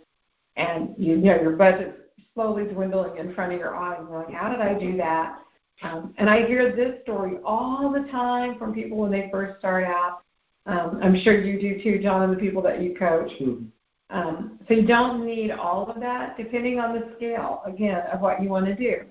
[0.56, 1.98] and you, you know your budget's
[2.36, 3.98] slowly dwindling in front of your eyes.
[4.08, 5.40] You're like, how did I do that?
[5.82, 9.84] Um, and I hear this story all the time from people when they first start
[9.84, 10.22] out.
[10.68, 13.32] Um, I'm sure you do too, John, and the people that you coach.
[13.42, 13.66] Mm-hmm.
[14.10, 18.42] Um, so you don't need all of that, depending on the scale, again, of what
[18.42, 19.02] you want to do.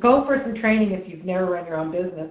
[0.00, 2.30] Go for some training if you've never run your own business.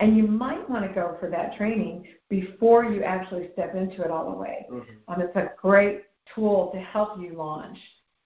[0.00, 4.10] And you might want to go for that training before you actually step into it
[4.10, 4.66] all the way.
[4.70, 5.12] Mm-hmm.
[5.12, 6.02] Um, it's a great
[6.34, 7.78] tool to help you launch.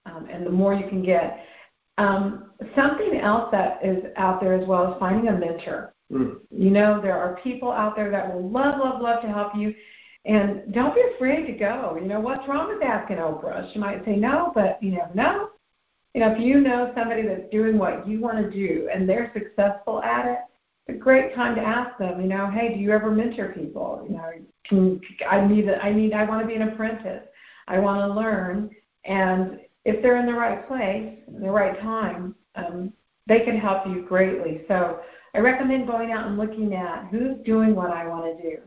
[0.05, 1.45] Um, and the more you can get,
[1.99, 5.95] um, something else that is out there as well is finding a mentor.
[6.11, 6.41] Mm.
[6.51, 9.75] You know, there are people out there that will love, love, love to help you.
[10.25, 11.99] And don't be afraid to go.
[12.01, 13.73] You know, what's wrong with asking Oprah?
[13.73, 15.51] She might say no, but you never know.
[16.15, 19.33] You know, if you know somebody that's doing what you want to do and they're
[19.35, 20.39] successful at it,
[20.87, 24.05] it's a great time to ask them, you know, hey, do you ever mentor people?
[24.09, 24.31] You know,
[24.65, 27.25] can I need I need I want to be an apprentice.
[27.67, 28.71] I want to learn
[29.05, 32.93] and if they're in the right place, in the right time, um,
[33.27, 34.63] they can help you greatly.
[34.69, 35.01] So
[35.35, 38.59] I recommend going out and looking at who's doing what I want to do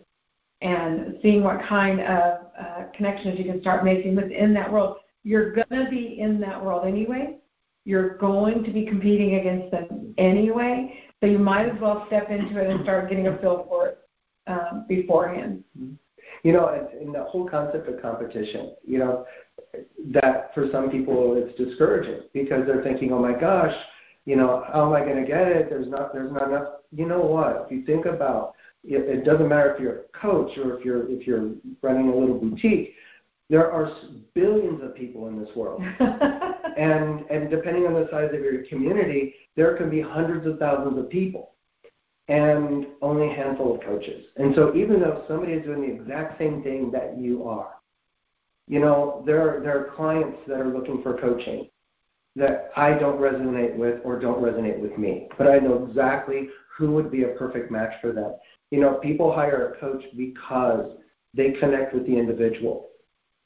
[0.62, 4.98] and seeing what kind of uh, connections you can start making within that world.
[5.24, 7.38] You're going to be in that world anyway.
[7.84, 11.00] You're going to be competing against them anyway.
[11.20, 14.00] So you might as well step into it and start getting a feel for it
[14.48, 15.64] um, beforehand.
[16.44, 19.26] You know, in the whole concept of competition, you know,
[20.12, 23.74] that for some people it's discouraging because they're thinking, oh my gosh,
[24.26, 25.70] you know, how am I going to get it?
[25.70, 26.68] There's not, there's not enough.
[26.92, 27.66] You know what?
[27.66, 28.55] If you think about
[28.88, 32.16] it, it doesn't matter if you're a coach or if you're if you're running a
[32.16, 32.94] little boutique.
[33.50, 33.92] There are
[34.34, 39.36] billions of people in this world, and and depending on the size of your community,
[39.56, 41.52] there can be hundreds of thousands of people,
[42.28, 44.26] and only a handful of coaches.
[44.38, 47.76] And so, even though somebody is doing the exact same thing that you are,
[48.68, 51.70] you know, there are, there are clients that are looking for coaching
[52.36, 56.92] that I don't resonate with or don't resonate with me, but I know exactly who
[56.92, 58.34] would be a perfect match for them.
[58.72, 60.98] You know, people hire a coach because
[61.34, 62.90] they connect with the individual.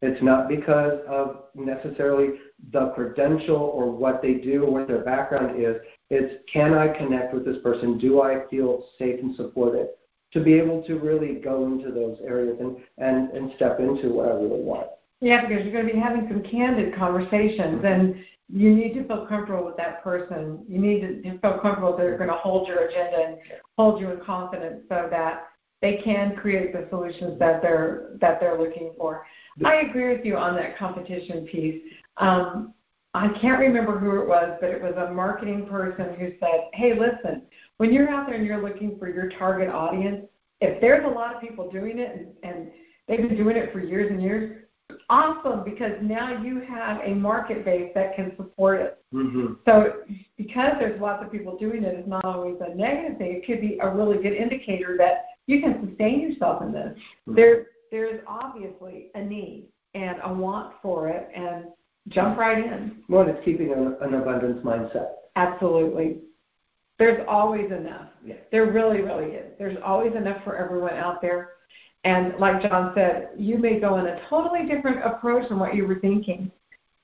[0.01, 2.39] It's not because of necessarily
[2.72, 5.76] the credential or what they do or what their background is.
[6.09, 7.97] It's can I connect with this person?
[7.97, 9.89] Do I feel safe and supported?
[10.34, 14.28] To be able to really go into those areas and, and, and step into what
[14.28, 14.88] I really want.
[15.22, 19.28] Yeah, because you're going to be having some candid conversations, and you need to feel
[19.28, 20.66] comfortable with that person.
[20.68, 23.38] You need to feel comfortable that they're going to hold your agenda and
[23.78, 25.50] hold you in confidence, so that
[25.82, 29.26] they can create the solutions that they're that they're looking for.
[29.64, 31.82] I agree with you on that competition piece.
[32.18, 32.74] Um,
[33.14, 36.93] I can't remember who it was, but it was a marketing person who said, "Hey,
[36.93, 37.43] listen,
[37.78, 40.26] when you're out there and you're looking for your target audience,
[40.62, 42.72] if there's a lot of people doing it and, and
[43.08, 44.64] they've been doing it for years and years,
[45.10, 49.04] awesome because now you have a market base that can support it.
[49.14, 49.54] Mm-hmm.
[49.66, 50.02] So
[50.38, 53.34] because there's lots of people doing it, it's not always a negative thing.
[53.34, 56.90] It could be a really good indicator that you can sustain yourself in this.
[56.90, 57.36] Mm-hmm.
[57.36, 59.66] There, there's obviously a need
[59.96, 61.66] and a want for it, and
[62.10, 62.98] jump right in.
[63.10, 65.08] Well, it's keeping an, an abundance mindset.
[65.36, 66.20] Absolutely.
[67.00, 68.10] There's always enough.
[68.24, 68.36] Yeah.
[68.52, 69.52] There really, really is.
[69.58, 71.52] There's always enough for everyone out there.
[72.04, 75.86] And like John said, you may go in a totally different approach than what you
[75.86, 76.52] were thinking.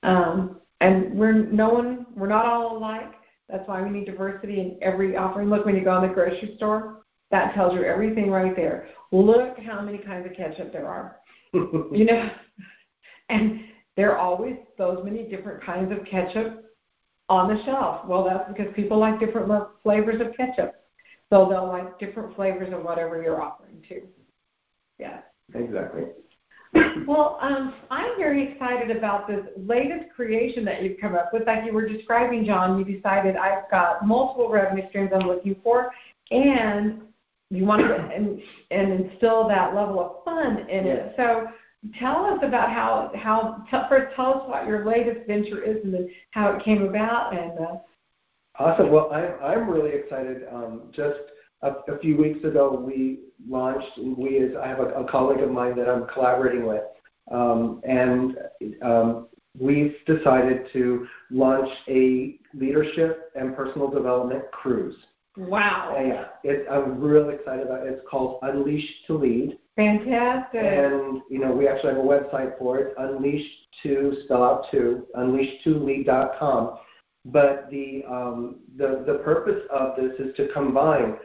[0.02, 3.12] Um, and we're no one, we're not all alike.
[3.48, 5.50] That's why we need diversity in every offering.
[5.50, 8.88] Look, when you go in the grocery store, That tells you everything right there.
[9.12, 11.16] Look how many kinds of ketchup there are.
[11.52, 12.30] you know,
[13.28, 13.60] and
[13.96, 16.64] there are always those many different kinds of ketchup
[17.28, 18.06] on the shelf.
[18.06, 19.50] Well, that's because people like different
[19.82, 20.84] flavors of ketchup.
[21.30, 24.02] So they'll like different flavors of whatever you're offering too.
[24.98, 25.20] Yeah.
[25.54, 26.04] Exactly.
[27.06, 31.46] Well, um, I'm very excited about this latest creation that you've come up with.
[31.46, 35.92] Like you were describing, John, you decided I've got multiple revenue streams I'm looking for,
[36.30, 37.02] and
[37.50, 40.98] you want to and, and instill that level of fun in yes.
[40.98, 41.14] it.
[41.16, 41.46] So
[41.98, 45.94] tell us about how how tell, first tell us what your latest venture is and
[45.94, 47.58] then how it came about and.
[47.58, 47.76] Uh,
[48.58, 48.90] awesome.
[48.90, 50.42] Well, I'm I'm really excited.
[50.52, 51.20] Um, just
[51.66, 53.98] a, a few weeks ago, we launched.
[53.98, 56.82] We as I have a, a colleague of mine that I'm collaborating with,
[57.30, 58.36] um, and
[58.82, 64.96] um, we've decided to launch a leadership and personal development cruise.
[65.36, 65.94] Wow.
[65.98, 67.92] yeah, it, I'm really excited about it.
[67.92, 69.58] It's called Unleash to Lead.
[69.76, 70.62] Fantastic.
[70.62, 73.46] And you know, we actually have a website for it, Unleash
[73.82, 76.78] to spell out to unleash2lead.com.
[77.26, 81.16] But the um, the the purpose of this is to combine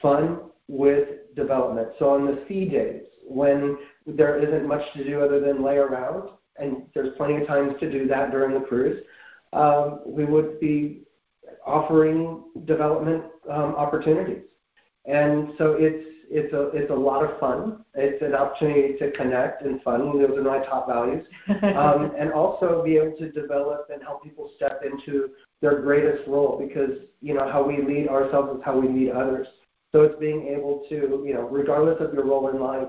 [0.00, 1.88] fun with development.
[1.98, 6.30] So on the sea days, when there isn't much to do other than lay around,
[6.56, 9.02] and there's plenty of times to do that during the cruise,
[9.52, 11.02] um, we would be
[11.66, 14.42] offering development um, opportunities.
[15.04, 17.84] And so it's it's a it's a lot of fun.
[17.94, 20.18] It's an opportunity to connect and fun.
[20.20, 24.50] Those are my top values, um, and also be able to develop and help people
[24.56, 25.30] step into
[25.62, 29.46] their greatest role because you know how we lead ourselves is how we lead others.
[29.92, 32.88] So it's being able to you know regardless of your role in life,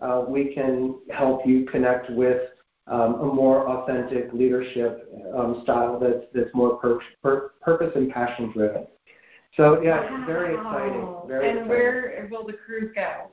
[0.00, 2.42] uh, we can help you connect with
[2.86, 8.52] um, a more authentic leadership um, style that's that's more pur- pur- purpose and passion
[8.52, 8.86] driven.
[9.56, 10.16] So yeah, wow.
[10.18, 11.16] it's very exciting.
[11.26, 11.68] Very and exciting.
[11.68, 13.30] where will the cruise go?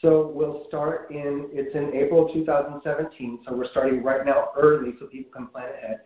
[0.00, 3.40] So we'll start in it's in April 2017.
[3.46, 6.00] So we're starting right now early so people can plan ahead.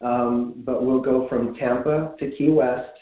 [0.00, 2.92] Um, but we'll go from Tampa to Key West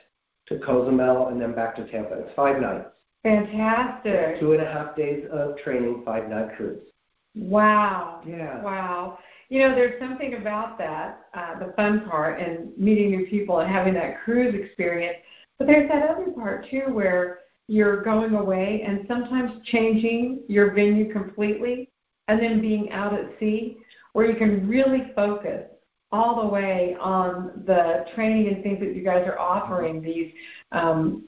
[0.48, 2.14] to Cozumel and then back to Tampa.
[2.20, 2.95] It's five nights.
[3.26, 4.38] Fantastic.
[4.38, 6.86] Two and a half days of training, five night cruise.
[7.34, 8.22] Wow.
[8.24, 8.62] Yeah.
[8.62, 9.18] Wow.
[9.48, 13.70] You know, there's something about that, uh, the fun part, and meeting new people and
[13.70, 15.16] having that cruise experience.
[15.58, 21.12] But there's that other part too, where you're going away and sometimes changing your venue
[21.12, 21.90] completely,
[22.28, 23.78] and then being out at sea,
[24.12, 25.64] where you can really focus
[26.12, 30.00] all the way on the training and things that you guys are offering.
[30.00, 30.32] These
[30.70, 31.24] um,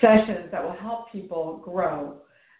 [0.00, 2.16] sessions that will help people grow.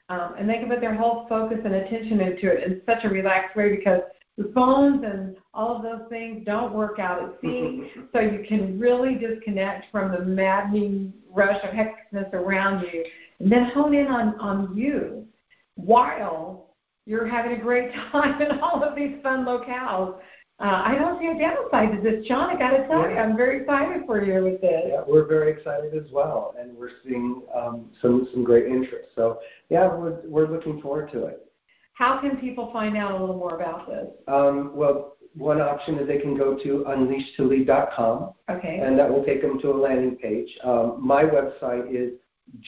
[0.09, 3.09] Um, and they can put their whole focus and attention into it in such a
[3.09, 4.01] relaxed way because
[4.37, 8.79] the phones and all of those things don't work out at sea, so you can
[8.79, 13.05] really disconnect from the maddening rush of hecticness around you,
[13.39, 15.27] and then hone in on on you
[15.75, 20.19] while you're having a great time in all of these fun locales.
[20.63, 22.49] Uh, I don't see a downside to this, John.
[22.49, 24.85] I got to tell you, I'm very excited for you with this.
[24.87, 29.09] Yeah, we're very excited as well, and we're seeing um, some some great interest.
[29.17, 29.41] So
[29.71, 31.49] yeah, we're we're looking forward to it.
[31.95, 34.07] How can people find out a little more about this?
[34.29, 38.79] Um, well, one option is they can go to unleash2lead.com, okay.
[38.81, 40.57] and that will take them to a landing page.
[40.63, 42.13] Um, my website is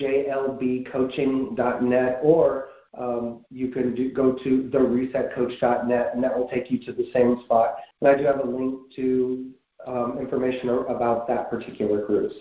[0.00, 6.92] jlbcoaching.net, or um, you can do, go to theresetcoach.net, and that will take you to
[6.92, 7.76] the same spot.
[8.00, 9.50] And I do have a link to
[9.86, 12.32] um, information about that particular cruise.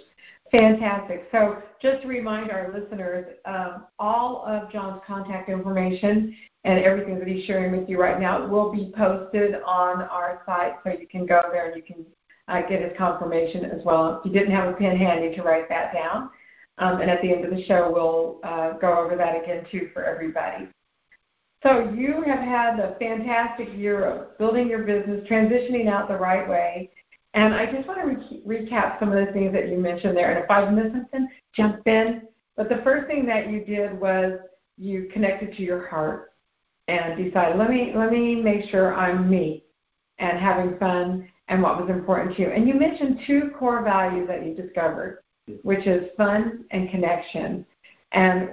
[0.51, 1.27] Fantastic.
[1.31, 7.27] So just to remind our listeners, um, all of John's contact information and everything that
[7.27, 11.25] he's sharing with you right now will be posted on our site, so you can
[11.25, 12.05] go there and you can
[12.47, 14.19] uh, get his confirmation as well.
[14.19, 16.29] If you didn't have a pen handy to write that down,
[16.77, 19.89] um, and at the end of the show, we'll uh, go over that again too
[19.93, 20.67] for everybody.
[21.61, 26.47] So you have had a fantastic year of building your business, transitioning out the right
[26.47, 26.89] way,
[27.33, 30.31] and I just want to re- recap some of the things that you mentioned there.
[30.31, 32.23] And if I've missed something, jump in.
[32.55, 34.39] But the first thing that you did was
[34.77, 36.33] you connected to your heart
[36.87, 39.63] and decided, let me let me make sure I'm me
[40.19, 42.49] and having fun and what was important to you.
[42.49, 45.22] And you mentioned two core values that you discovered,
[45.63, 47.65] which is fun and connection.
[48.11, 48.49] And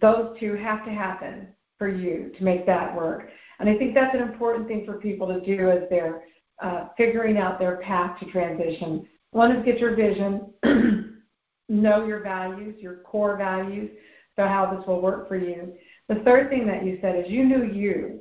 [0.00, 3.28] those two have to happen for you to make that work.
[3.58, 6.24] And I think that's an important thing for people to do as they're
[6.60, 9.06] uh, figuring out their path to transition.
[9.30, 10.52] One is get your vision,
[11.68, 13.90] know your values, your core values,
[14.36, 15.74] so how this will work for you.
[16.08, 18.20] The third thing that you said is you knew you,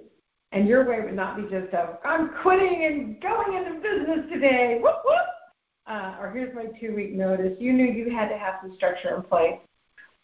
[0.52, 4.80] and your way would not be just a I'm quitting and going into business today,
[4.82, 5.26] whoop whoop,
[5.88, 7.58] uh, or here's my two week notice.
[7.60, 9.60] You knew you had to have some structure in place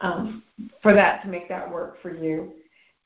[0.02, 0.44] um,
[0.82, 2.54] for that to make that work for you.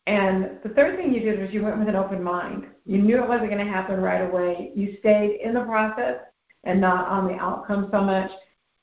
[0.06, 2.66] And the third thing you did was you went with an open mind.
[2.86, 4.72] You knew it wasn't going to happen right away.
[4.76, 6.18] You stayed in the process
[6.66, 8.30] and not on the outcome so much.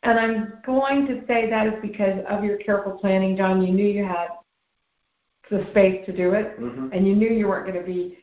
[0.03, 3.61] And I'm going to say that is because of your careful planning, John.
[3.61, 4.29] You knew you had
[5.51, 6.89] the space to do it, mm-hmm.
[6.93, 8.20] and you knew you weren't going to be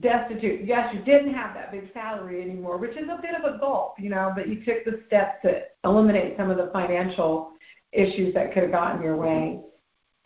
[0.00, 0.64] destitute.
[0.64, 3.94] Yes, you didn't have that big salary anymore, which is a bit of a gulp,
[3.98, 7.52] you know, but you took the steps to eliminate some of the financial
[7.92, 9.60] issues that could have gotten your way.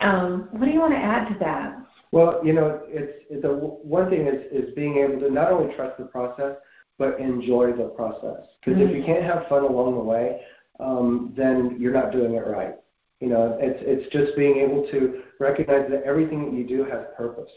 [0.01, 1.77] Um, what do you want to add to that?
[2.13, 5.75] Well, you know, it's, it's a, one thing is, is being able to not only
[5.75, 6.57] trust the process,
[6.97, 8.47] but enjoy the process.
[8.61, 8.91] Because mm-hmm.
[8.91, 10.41] if you can't have fun along the way,
[10.81, 12.75] um, then you're not doing it right.
[13.21, 17.05] You know, it's it's just being able to recognize that everything that you do has
[17.17, 17.51] purpose,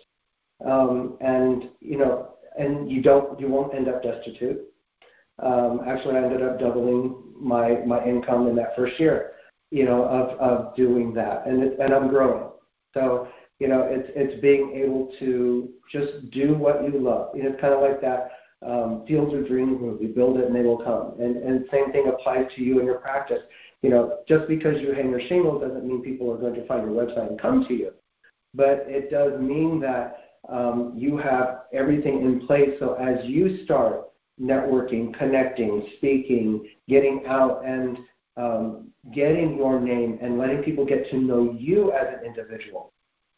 [0.66, 4.62] um, and you know, and you don't you won't end up destitute.
[5.40, 9.34] Um, actually, I ended up doubling my my income in that first year,
[9.72, 12.50] you know, of of doing that, and it, and I'm growing.
[12.94, 13.28] So
[13.60, 17.36] you know, it's it's being able to just do what you love.
[17.36, 18.32] You know, it's kind of like that
[18.66, 21.20] um, Fields of Dreams movie, build it and they will come.
[21.20, 23.42] And, and same thing applies to you in your practice.
[23.82, 26.84] You know, just because you hang your shingle doesn't mean people are going to find
[26.84, 27.92] your website and come to you.
[28.54, 34.10] But it does mean that um, you have everything in place so as you start
[34.42, 37.98] networking, connecting, speaking, getting out and
[38.38, 42.92] um, getting your name and letting people get to know you as an individual.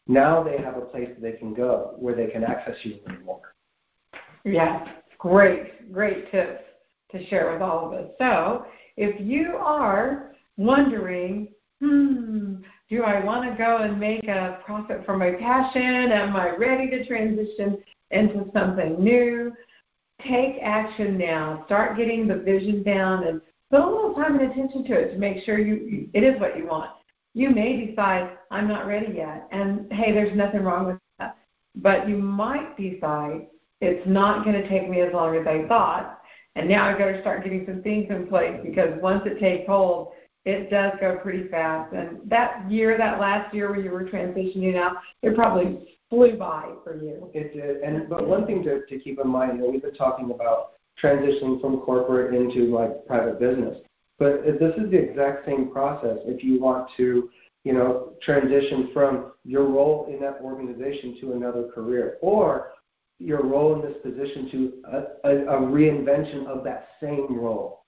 [0.06, 3.54] Now they have a place that they can go where they can access you more.
[4.44, 4.86] Yeah,
[5.24, 6.60] Great, great tips
[7.10, 8.10] to share with all of us.
[8.18, 8.66] So,
[8.98, 11.48] if you are wondering,
[11.80, 12.56] hmm,
[12.94, 16.12] do I want to go and make a profit from my passion?
[16.12, 17.78] Am I ready to transition
[18.12, 19.52] into something new?
[20.24, 21.64] Take action now.
[21.66, 25.18] Start getting the vision down and put a little time and attention to it to
[25.18, 26.90] make sure you it is what you want.
[27.34, 31.36] You may decide I'm not ready yet, and hey, there's nothing wrong with that.
[31.74, 33.48] But you might decide
[33.80, 36.20] it's not going to take me as long as I thought.
[36.54, 39.66] And now I've got to start getting some things in place because once it takes
[39.66, 40.12] hold,
[40.44, 41.92] it does go pretty fast.
[41.94, 46.70] And that year, that last year where you were transitioning out, it probably flew by
[46.82, 47.30] for you.
[47.32, 47.78] It did.
[47.78, 50.72] And but one thing to, to keep in mind, you know, we've been talking about
[51.02, 53.78] transitioning from corporate into like private business.
[54.18, 57.30] But this is the exact same process if you want to,
[57.64, 62.18] you know, transition from your role in that organization to another career.
[62.20, 62.74] Or
[63.18, 67.83] your role in this position to a, a, a reinvention of that same role.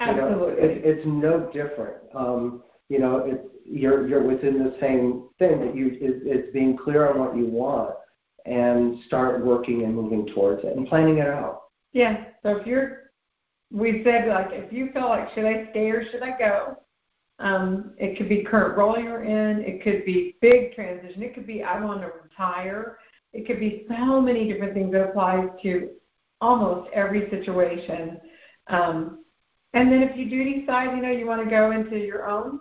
[0.00, 0.54] Absolutely.
[0.54, 1.96] You know, it, it's no different.
[2.14, 6.76] Um, you know, it's, you're you're within the same thing that you it, it's being
[6.76, 7.94] clear on what you want
[8.46, 11.64] and start working and moving towards it and planning it out.
[11.92, 12.24] Yeah.
[12.42, 13.10] So if you're,
[13.70, 16.78] we said like if you feel like should I stay or should I go?
[17.40, 19.60] Um, it could be current role you're in.
[19.60, 21.22] It could be big transition.
[21.22, 22.98] It could be I want to retire.
[23.32, 25.90] It could be so many different things that applies to
[26.40, 28.18] almost every situation.
[28.68, 29.24] Um,
[29.74, 32.60] and then if you do decide, you know, you want to go into your own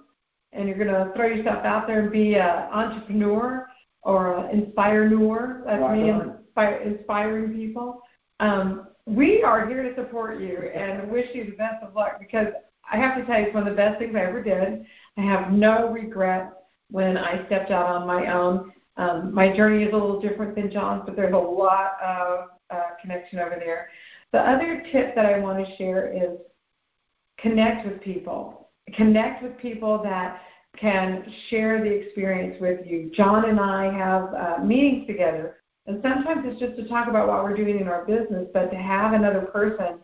[0.51, 3.67] and you're going to throw yourself out there and be an entrepreneur
[4.03, 8.01] or an inspireneur, that's right me inspire, inspiring people.
[8.39, 12.47] Um, we are here to support you and wish you the best of luck because
[12.89, 14.85] I have to tell you, it's one of the best things I ever did.
[15.17, 16.53] I have no regrets
[16.89, 18.71] when I stepped out on my own.
[18.97, 22.95] Um, my journey is a little different than John's, but there's a lot of uh,
[23.01, 23.89] connection over there.
[24.31, 26.37] The other tip that I want to share is
[27.39, 28.69] connect with people.
[28.95, 30.41] Connect with people that
[30.79, 33.11] can share the experience with you.
[33.13, 35.57] John and I have uh, meetings together,
[35.87, 38.77] and sometimes it's just to talk about what we're doing in our business, but to
[38.77, 39.99] have another person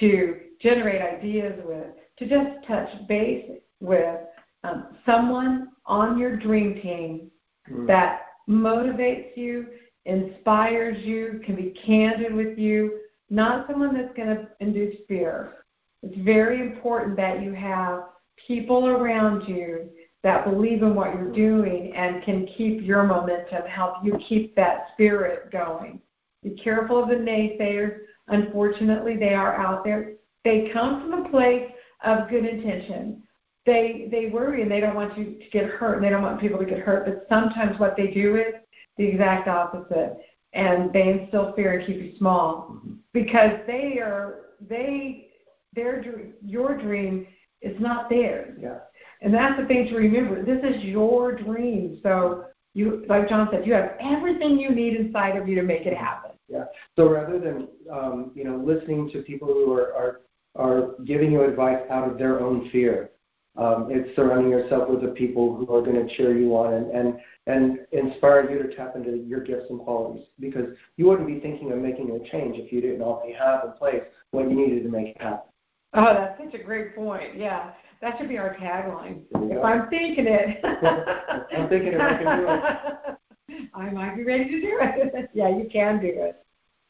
[0.00, 1.86] to generate ideas with,
[2.18, 4.20] to just touch base with
[4.64, 7.30] um, someone on your dream team
[7.70, 7.86] mm.
[7.86, 9.66] that motivates you,
[10.04, 15.61] inspires you, can be candid with you, not someone that's going to induce fear.
[16.02, 18.04] It's very important that you have
[18.46, 19.90] people around you
[20.22, 24.88] that believe in what you're doing and can keep your momentum, help you keep that
[24.92, 26.00] spirit going.
[26.42, 28.00] Be careful of the naysayers.
[28.28, 30.14] Unfortunately, they are out there.
[30.44, 31.70] They come from a place
[32.04, 33.22] of good intention
[33.64, 36.40] they they worry and they don't want you to get hurt and they don't want
[36.40, 37.04] people to get hurt.
[37.04, 38.54] But sometimes what they do is
[38.96, 40.18] the exact opposite,
[40.52, 42.80] and they instill fear and keep you small
[43.12, 45.28] because they are they
[45.74, 47.26] their dream, your dream
[47.60, 48.58] is not theirs.
[48.60, 48.78] Yeah.
[49.20, 50.44] And that's the thing to remember.
[50.44, 52.00] This is your dream.
[52.02, 55.86] So you, like John said, you have everything you need inside of you to make
[55.86, 56.32] it happen.
[56.48, 56.64] Yeah.
[56.96, 60.20] So rather than um, you know listening to people who are, are
[60.54, 63.10] are giving you advice out of their own fear,
[63.56, 66.90] Um, it's surrounding yourself with the people who are going to cheer you on and,
[66.90, 67.08] and
[67.52, 71.70] and inspire you to tap into your gifts and qualities because you wouldn't be thinking
[71.72, 74.88] of making a change if you didn't already have in place what you needed to
[74.88, 75.51] make it happen.
[75.94, 77.36] Oh, that's such a great point.
[77.36, 79.22] Yeah, that should be our tagline.
[79.34, 79.64] If.
[79.64, 80.60] I'm thinking it,
[81.56, 82.00] I'm thinking it.
[82.00, 83.68] I can do it.
[83.74, 85.30] I might be ready to do it.
[85.34, 86.44] yeah, you can do it.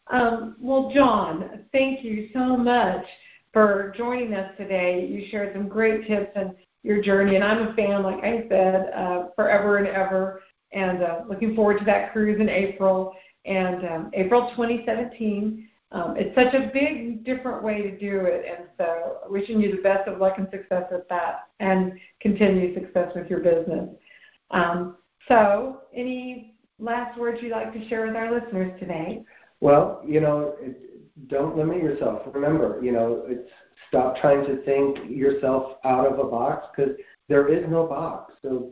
[0.08, 3.04] Um, well, John, thank you so much
[3.52, 5.06] for joining us today.
[5.06, 8.90] You shared some great tips and your journey, and I'm a fan, like I said,
[8.94, 10.42] uh, forever and ever,
[10.72, 15.68] and uh, looking forward to that cruise in April and um, April 2017.
[15.92, 19.82] Um, it's such a big, different way to do it, and so wishing you the
[19.82, 23.90] best of luck and success with that, and continued success with your business.
[24.50, 24.96] Um,
[25.28, 29.22] so, any last words you'd like to share with our listeners today?
[29.60, 32.22] Well, you know, it, don't limit yourself.
[32.32, 33.48] Remember, you know, it's
[33.88, 36.94] stop trying to think yourself out of a box because
[37.28, 38.32] there is no box.
[38.42, 38.70] So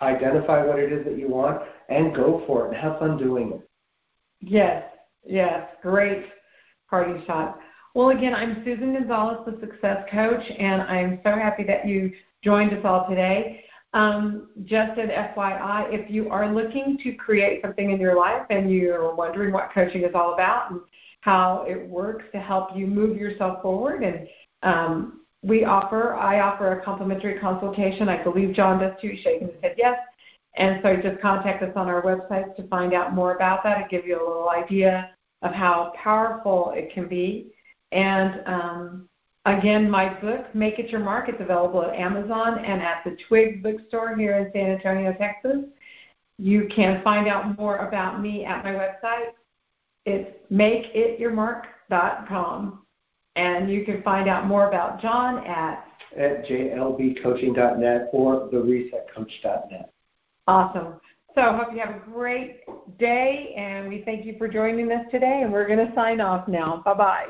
[0.00, 3.52] identify what it is that you want and go for it and have fun doing
[3.52, 3.68] it.
[4.40, 4.84] Yes,
[5.24, 6.26] yes, great
[6.88, 7.58] party shot.
[7.94, 12.12] Well, again, I'm Susan Gonzales, the Success Coach, and I'm so happy that you
[12.42, 13.64] joined us all today.
[13.94, 18.70] Um, just an FYI, if you are looking to create something in your life and
[18.70, 20.80] you're wondering what coaching is all about and
[21.20, 24.26] how it works to help you move yourself forward, and
[24.62, 28.08] um, we offer, I offer a complimentary consultation.
[28.08, 29.98] I believe John does too, shaking his head yes.
[30.56, 33.90] And so just contact us on our website to find out more about that and
[33.90, 37.52] give you a little idea of how powerful it can be.
[37.90, 39.08] And um,
[39.44, 43.60] Again, my book, Make It Your Mark, it's available at Amazon and at the Twig
[43.60, 45.64] bookstore here in San Antonio, Texas.
[46.38, 49.32] You can find out more about me at my website.
[50.06, 52.78] It's makeityourmark.com.
[53.34, 55.86] And you can find out more about John at
[56.16, 59.92] at jlbcoaching.net or theresetcoach.net.
[60.46, 61.00] Awesome.
[61.34, 62.60] So hope you have a great
[62.98, 66.46] day, and we thank you for joining us today, and we're going to sign off
[66.46, 66.82] now.
[66.84, 67.28] Bye-bye.